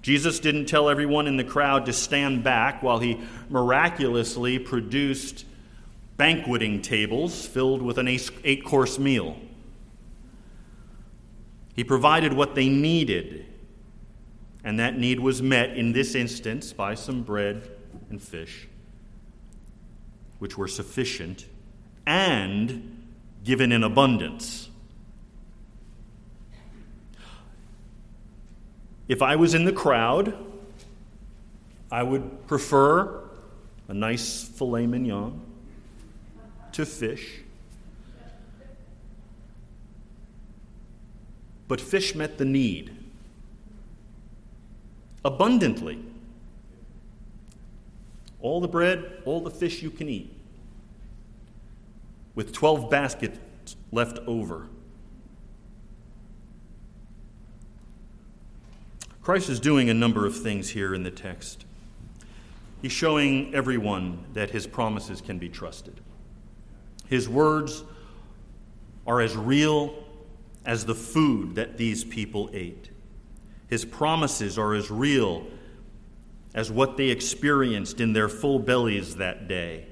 Jesus 0.01 0.39
didn't 0.39 0.65
tell 0.65 0.89
everyone 0.89 1.27
in 1.27 1.37
the 1.37 1.43
crowd 1.43 1.85
to 1.85 1.93
stand 1.93 2.43
back 2.43 2.81
while 2.81 2.97
he 2.97 3.21
miraculously 3.49 4.57
produced 4.57 5.45
banqueting 6.17 6.81
tables 6.81 7.45
filled 7.45 7.81
with 7.83 7.99
an 7.99 8.07
eight 8.07 8.65
course 8.65 8.97
meal. 8.97 9.37
He 11.75 11.83
provided 11.83 12.33
what 12.33 12.55
they 12.55 12.67
needed, 12.67 13.45
and 14.63 14.79
that 14.79 14.97
need 14.97 15.19
was 15.19 15.43
met 15.43 15.77
in 15.77 15.93
this 15.93 16.15
instance 16.15 16.73
by 16.73 16.95
some 16.95 17.21
bread 17.21 17.69
and 18.09 18.21
fish, 18.21 18.67
which 20.39 20.57
were 20.57 20.67
sufficient 20.67 21.45
and 22.07 23.05
given 23.43 23.71
in 23.71 23.83
abundance. 23.83 24.69
If 29.07 29.21
I 29.21 29.35
was 29.35 29.53
in 29.53 29.65
the 29.65 29.73
crowd, 29.73 30.33
I 31.91 32.03
would 32.03 32.47
prefer 32.47 33.23
a 33.87 33.93
nice 33.93 34.43
filet 34.43 34.87
mignon 34.87 35.41
to 36.71 36.85
fish. 36.85 37.41
But 41.67 41.81
fish 41.81 42.15
met 42.15 42.37
the 42.37 42.45
need 42.45 42.95
abundantly. 45.23 45.99
all 48.41 48.59
the 48.59 48.67
bread, 48.67 49.21
all 49.25 49.39
the 49.39 49.51
fish 49.51 49.83
you 49.83 49.91
can 49.91 50.09
eat, 50.09 50.33
with 52.33 52.51
12 52.51 52.89
baskets 52.89 53.37
left 53.91 54.17
over. 54.25 54.67
Christ 59.21 59.49
is 59.49 59.59
doing 59.59 59.89
a 59.89 59.93
number 59.93 60.25
of 60.25 60.35
things 60.35 60.69
here 60.69 60.95
in 60.95 61.03
the 61.03 61.11
text. 61.11 61.65
He's 62.81 62.91
showing 62.91 63.53
everyone 63.53 64.25
that 64.33 64.49
his 64.49 64.65
promises 64.65 65.21
can 65.21 65.37
be 65.37 65.47
trusted. 65.47 66.01
His 67.07 67.29
words 67.29 67.83
are 69.05 69.21
as 69.21 69.35
real 69.35 69.93
as 70.65 70.85
the 70.85 70.95
food 70.95 71.55
that 71.55 71.77
these 71.77 72.03
people 72.03 72.49
ate. 72.53 72.89
His 73.67 73.85
promises 73.85 74.57
are 74.57 74.73
as 74.73 74.89
real 74.89 75.45
as 76.55 76.71
what 76.71 76.97
they 76.97 77.09
experienced 77.09 78.01
in 78.01 78.13
their 78.13 78.27
full 78.27 78.59
bellies 78.59 79.17
that 79.17 79.47
day. 79.47 79.85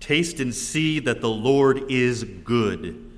Taste 0.00 0.40
and 0.40 0.54
see 0.54 0.98
that 1.00 1.20
the 1.20 1.30
Lord 1.30 1.90
is 1.90 2.24
good. 2.24 3.10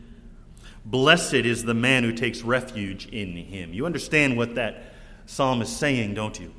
Blessed 0.84 1.34
is 1.34 1.64
the 1.64 1.74
man 1.74 2.04
who 2.04 2.12
takes 2.12 2.42
refuge 2.42 3.06
in 3.06 3.34
him. 3.36 3.72
You 3.72 3.86
understand 3.86 4.36
what 4.36 4.54
that 4.54 4.92
psalm 5.28 5.60
is 5.60 5.68
saying, 5.68 6.14
don't 6.14 6.40
you? 6.40 6.52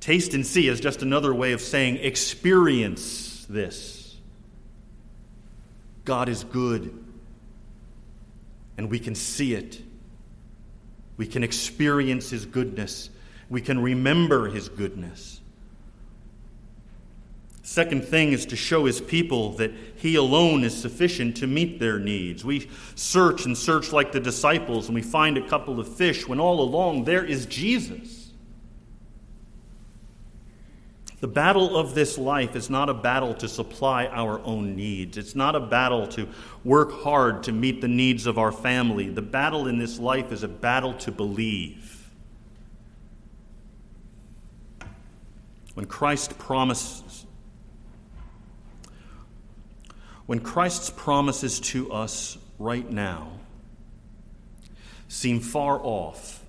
Taste 0.00 0.32
and 0.32 0.46
see 0.46 0.68
is 0.68 0.80
just 0.80 1.02
another 1.02 1.34
way 1.34 1.52
of 1.52 1.60
saying 1.60 1.96
experience 1.96 3.44
this. 3.50 4.16
God 6.04 6.28
is 6.28 6.44
good, 6.44 7.04
and 8.78 8.88
we 8.88 8.98
can 8.98 9.14
see 9.14 9.54
it. 9.54 9.82
We 11.16 11.26
can 11.26 11.42
experience 11.42 12.30
His 12.30 12.46
goodness. 12.46 13.10
We 13.50 13.60
can 13.60 13.82
remember 13.82 14.48
His 14.48 14.68
goodness. 14.68 15.37
Second 17.68 18.02
thing 18.02 18.32
is 18.32 18.46
to 18.46 18.56
show 18.56 18.86
his 18.86 18.98
people 18.98 19.52
that 19.52 19.70
he 19.94 20.14
alone 20.14 20.64
is 20.64 20.74
sufficient 20.74 21.36
to 21.36 21.46
meet 21.46 21.78
their 21.78 21.98
needs. 21.98 22.42
We 22.42 22.70
search 22.94 23.44
and 23.44 23.56
search 23.56 23.92
like 23.92 24.10
the 24.10 24.20
disciples, 24.20 24.86
and 24.86 24.94
we 24.94 25.02
find 25.02 25.36
a 25.36 25.46
couple 25.46 25.78
of 25.78 25.86
fish 25.86 26.26
when 26.26 26.40
all 26.40 26.62
along 26.62 27.04
there 27.04 27.22
is 27.22 27.44
Jesus. 27.44 28.32
The 31.20 31.28
battle 31.28 31.76
of 31.76 31.94
this 31.94 32.16
life 32.16 32.56
is 32.56 32.70
not 32.70 32.88
a 32.88 32.94
battle 32.94 33.34
to 33.34 33.46
supply 33.46 34.06
our 34.06 34.40
own 34.46 34.74
needs. 34.74 35.18
It's 35.18 35.34
not 35.34 35.54
a 35.54 35.60
battle 35.60 36.06
to 36.06 36.26
work 36.64 36.90
hard 37.02 37.42
to 37.42 37.52
meet 37.52 37.82
the 37.82 37.88
needs 37.88 38.26
of 38.26 38.38
our 38.38 38.50
family. 38.50 39.10
The 39.10 39.20
battle 39.20 39.66
in 39.66 39.78
this 39.78 39.98
life 39.98 40.32
is 40.32 40.42
a 40.42 40.48
battle 40.48 40.94
to 40.94 41.12
believe. 41.12 42.10
When 45.74 45.84
Christ 45.84 46.38
promises 46.38 47.07
when 50.28 50.40
Christ's 50.40 50.90
promises 50.90 51.58
to 51.58 51.90
us 51.90 52.36
right 52.58 52.90
now 52.90 53.30
seem 55.08 55.40
far 55.40 55.80
off, 55.82 56.44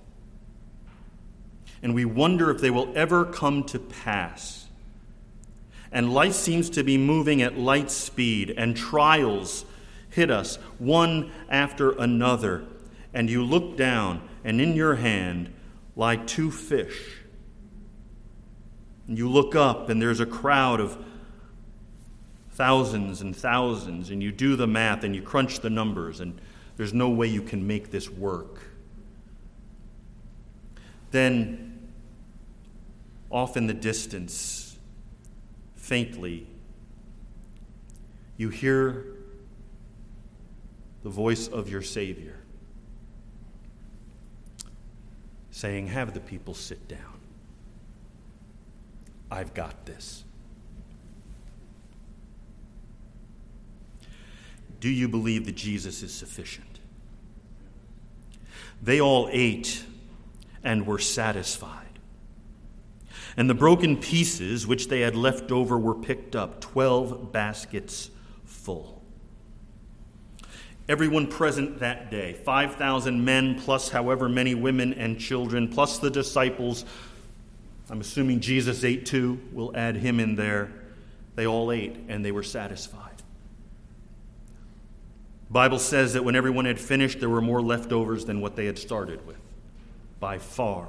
and 1.82 1.94
we 1.94 2.04
wonder 2.04 2.50
if 2.50 2.60
they 2.60 2.68
will 2.68 2.92
ever 2.94 3.24
come 3.24 3.64
to 3.64 3.78
pass, 3.78 4.66
and 5.90 6.12
life 6.12 6.34
seems 6.34 6.68
to 6.68 6.84
be 6.84 6.98
moving 6.98 7.40
at 7.40 7.56
light 7.56 7.90
speed, 7.90 8.52
and 8.54 8.76
trials 8.76 9.64
hit 10.10 10.30
us 10.30 10.56
one 10.78 11.30
after 11.48 11.92
another, 11.92 12.66
and 13.14 13.30
you 13.30 13.42
look 13.42 13.78
down, 13.78 14.20
and 14.44 14.60
in 14.60 14.76
your 14.76 14.96
hand 14.96 15.50
lie 15.96 16.16
two 16.16 16.50
fish. 16.50 17.22
And 19.08 19.16
you 19.16 19.30
look 19.30 19.54
up, 19.54 19.88
and 19.88 20.02
there's 20.02 20.20
a 20.20 20.26
crowd 20.26 20.80
of 20.80 21.02
thousands 22.60 23.22
and 23.22 23.34
thousands, 23.34 24.10
and 24.10 24.22
you 24.22 24.30
do 24.30 24.54
the 24.54 24.66
math 24.66 25.02
and 25.02 25.16
you 25.16 25.22
crunch 25.22 25.60
the 25.60 25.70
numbers, 25.70 26.20
and 26.20 26.38
there's 26.76 26.92
no 26.92 27.08
way 27.08 27.26
you 27.26 27.40
can 27.40 27.66
make 27.66 27.90
this 27.90 28.10
work. 28.10 28.60
Then, 31.10 31.88
off 33.30 33.56
in 33.56 33.66
the 33.66 33.72
distance, 33.72 34.76
faintly, 35.74 36.46
you 38.36 38.50
hear 38.50 39.06
the 41.02 41.08
voice 41.08 41.48
of 41.48 41.70
your 41.70 41.80
Savior 41.80 42.40
saying, 45.50 45.86
Have 45.86 46.12
the 46.12 46.20
people 46.20 46.52
sit 46.52 46.86
down. 46.88 47.20
I've 49.30 49.54
got 49.54 49.86
this. 49.86 50.24
Do 54.80 54.88
you 54.88 55.08
believe 55.08 55.46
that 55.46 55.56
Jesus 55.56 56.02
is 56.02 56.12
sufficient? 56.12 56.80
They 58.82 59.00
all 59.00 59.28
ate 59.30 59.84
and 60.64 60.86
were 60.86 60.98
satisfied. 60.98 61.76
And 63.36 63.48
the 63.48 63.54
broken 63.54 63.96
pieces 63.96 64.66
which 64.66 64.88
they 64.88 65.00
had 65.00 65.14
left 65.14 65.52
over 65.52 65.78
were 65.78 65.94
picked 65.94 66.34
up, 66.34 66.60
12 66.60 67.30
baskets 67.30 68.10
full. 68.44 69.02
Everyone 70.88 71.28
present 71.28 71.78
that 71.78 72.10
day, 72.10 72.32
5,000 72.32 73.24
men, 73.24 73.60
plus 73.60 73.90
however 73.90 74.28
many 74.28 74.54
women 74.56 74.92
and 74.94 75.20
children, 75.20 75.68
plus 75.68 75.98
the 75.98 76.10
disciples. 76.10 76.84
I'm 77.88 78.00
assuming 78.00 78.40
Jesus 78.40 78.82
ate 78.82 79.06
too. 79.06 79.38
We'll 79.52 79.76
add 79.76 79.96
him 79.96 80.18
in 80.18 80.34
there. 80.34 80.72
They 81.36 81.46
all 81.46 81.70
ate 81.70 81.96
and 82.08 82.24
they 82.24 82.32
were 82.32 82.42
satisfied. 82.42 83.09
Bible 85.50 85.80
says 85.80 86.12
that 86.12 86.24
when 86.24 86.36
everyone 86.36 86.64
had 86.64 86.78
finished, 86.78 87.18
there 87.18 87.28
were 87.28 87.40
more 87.40 87.60
leftovers 87.60 88.24
than 88.24 88.40
what 88.40 88.54
they 88.54 88.66
had 88.66 88.78
started 88.78 89.26
with, 89.26 89.40
by 90.20 90.38
far. 90.38 90.88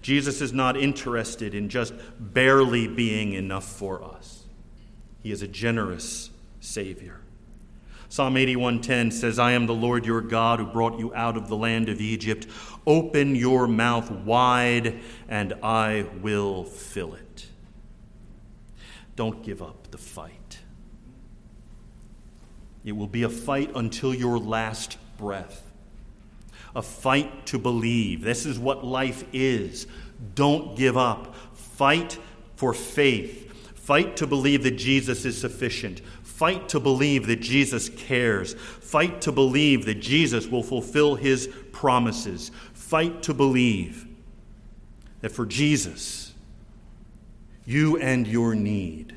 Jesus 0.00 0.40
is 0.40 0.52
not 0.52 0.78
interested 0.78 1.54
in 1.54 1.68
just 1.68 1.92
barely 2.18 2.88
being 2.88 3.34
enough 3.34 3.64
for 3.64 4.02
us. 4.02 4.44
He 5.22 5.30
is 5.30 5.42
a 5.42 5.48
generous 5.48 6.30
Savior. 6.60 7.20
Psalm 8.08 8.36
81:10 8.36 9.10
says, 9.12 9.38
"I 9.38 9.52
am 9.52 9.66
the 9.66 9.74
Lord 9.74 10.06
your 10.06 10.22
God 10.22 10.58
who 10.58 10.66
brought 10.66 10.98
you 10.98 11.14
out 11.14 11.36
of 11.36 11.48
the 11.48 11.56
land 11.56 11.88
of 11.88 12.00
Egypt. 12.00 12.46
Open 12.86 13.36
your 13.36 13.68
mouth 13.68 14.10
wide, 14.10 15.00
and 15.28 15.52
I 15.62 16.06
will 16.22 16.64
fill 16.64 17.14
it." 17.14 17.46
Don't 19.16 19.44
give 19.44 19.60
up 19.62 19.90
the 19.90 19.98
fight. 19.98 20.39
It 22.84 22.92
will 22.92 23.06
be 23.06 23.22
a 23.22 23.28
fight 23.28 23.70
until 23.74 24.14
your 24.14 24.38
last 24.38 24.96
breath. 25.18 25.70
A 26.74 26.82
fight 26.82 27.46
to 27.46 27.58
believe. 27.58 28.22
This 28.22 28.46
is 28.46 28.58
what 28.58 28.84
life 28.84 29.24
is. 29.32 29.86
Don't 30.34 30.76
give 30.76 30.96
up. 30.96 31.34
Fight 31.54 32.18
for 32.56 32.72
faith. 32.72 33.52
Fight 33.74 34.16
to 34.18 34.26
believe 34.26 34.62
that 34.62 34.76
Jesus 34.76 35.24
is 35.24 35.38
sufficient. 35.38 36.00
Fight 36.22 36.68
to 36.70 36.80
believe 36.80 37.26
that 37.26 37.40
Jesus 37.40 37.88
cares. 37.88 38.54
Fight 38.54 39.20
to 39.22 39.32
believe 39.32 39.84
that 39.84 40.00
Jesus 40.00 40.46
will 40.46 40.62
fulfill 40.62 41.16
his 41.16 41.48
promises. 41.72 42.50
Fight 42.72 43.22
to 43.24 43.34
believe 43.34 44.06
that 45.20 45.32
for 45.32 45.44
Jesus, 45.44 46.32
you 47.66 47.98
and 47.98 48.26
your 48.26 48.54
need 48.54 49.14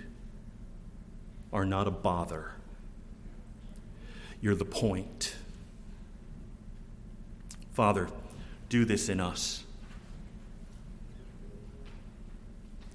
are 1.54 1.66
not 1.66 1.88
a 1.88 1.92
bother. 1.92 2.53
You're 4.44 4.56
the 4.56 4.66
point. 4.66 5.36
Father, 7.72 8.10
do 8.68 8.84
this 8.84 9.08
in 9.08 9.22
us. 9.22 9.64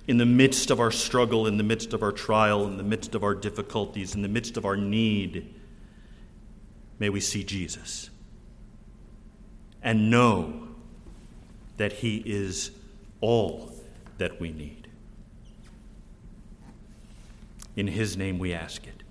In 0.07 0.19
the 0.19 0.27
midst 0.27 0.71
of 0.71 0.79
our 0.79 0.91
struggle, 0.91 1.47
in 1.47 1.57
the 1.57 1.63
midst 1.63 1.95
of 1.95 2.03
our 2.03 2.13
trial, 2.13 2.67
in 2.67 2.77
the 2.77 2.83
midst 2.83 3.15
of 3.15 3.25
our 3.25 3.35
difficulties, 3.35 4.15
in 4.15 4.21
the 4.21 4.29
midst 4.29 4.59
of 4.59 4.67
our 4.67 4.77
need, 4.77 5.55
may 6.99 7.09
we 7.09 7.19
see 7.19 7.43
Jesus 7.43 8.11
and 9.83 10.11
know 10.11 10.69
that 11.79 11.95
He 11.95 12.19
is 12.27 12.73
all 13.23 13.73
that 14.19 14.39
we 14.39 14.53
need. 14.53 14.87
In 17.75 17.87
His 17.87 18.19
name 18.19 18.39
we 18.39 18.53
ask 18.53 18.87
it. 18.87 19.03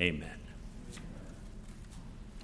Amen. 0.00 0.41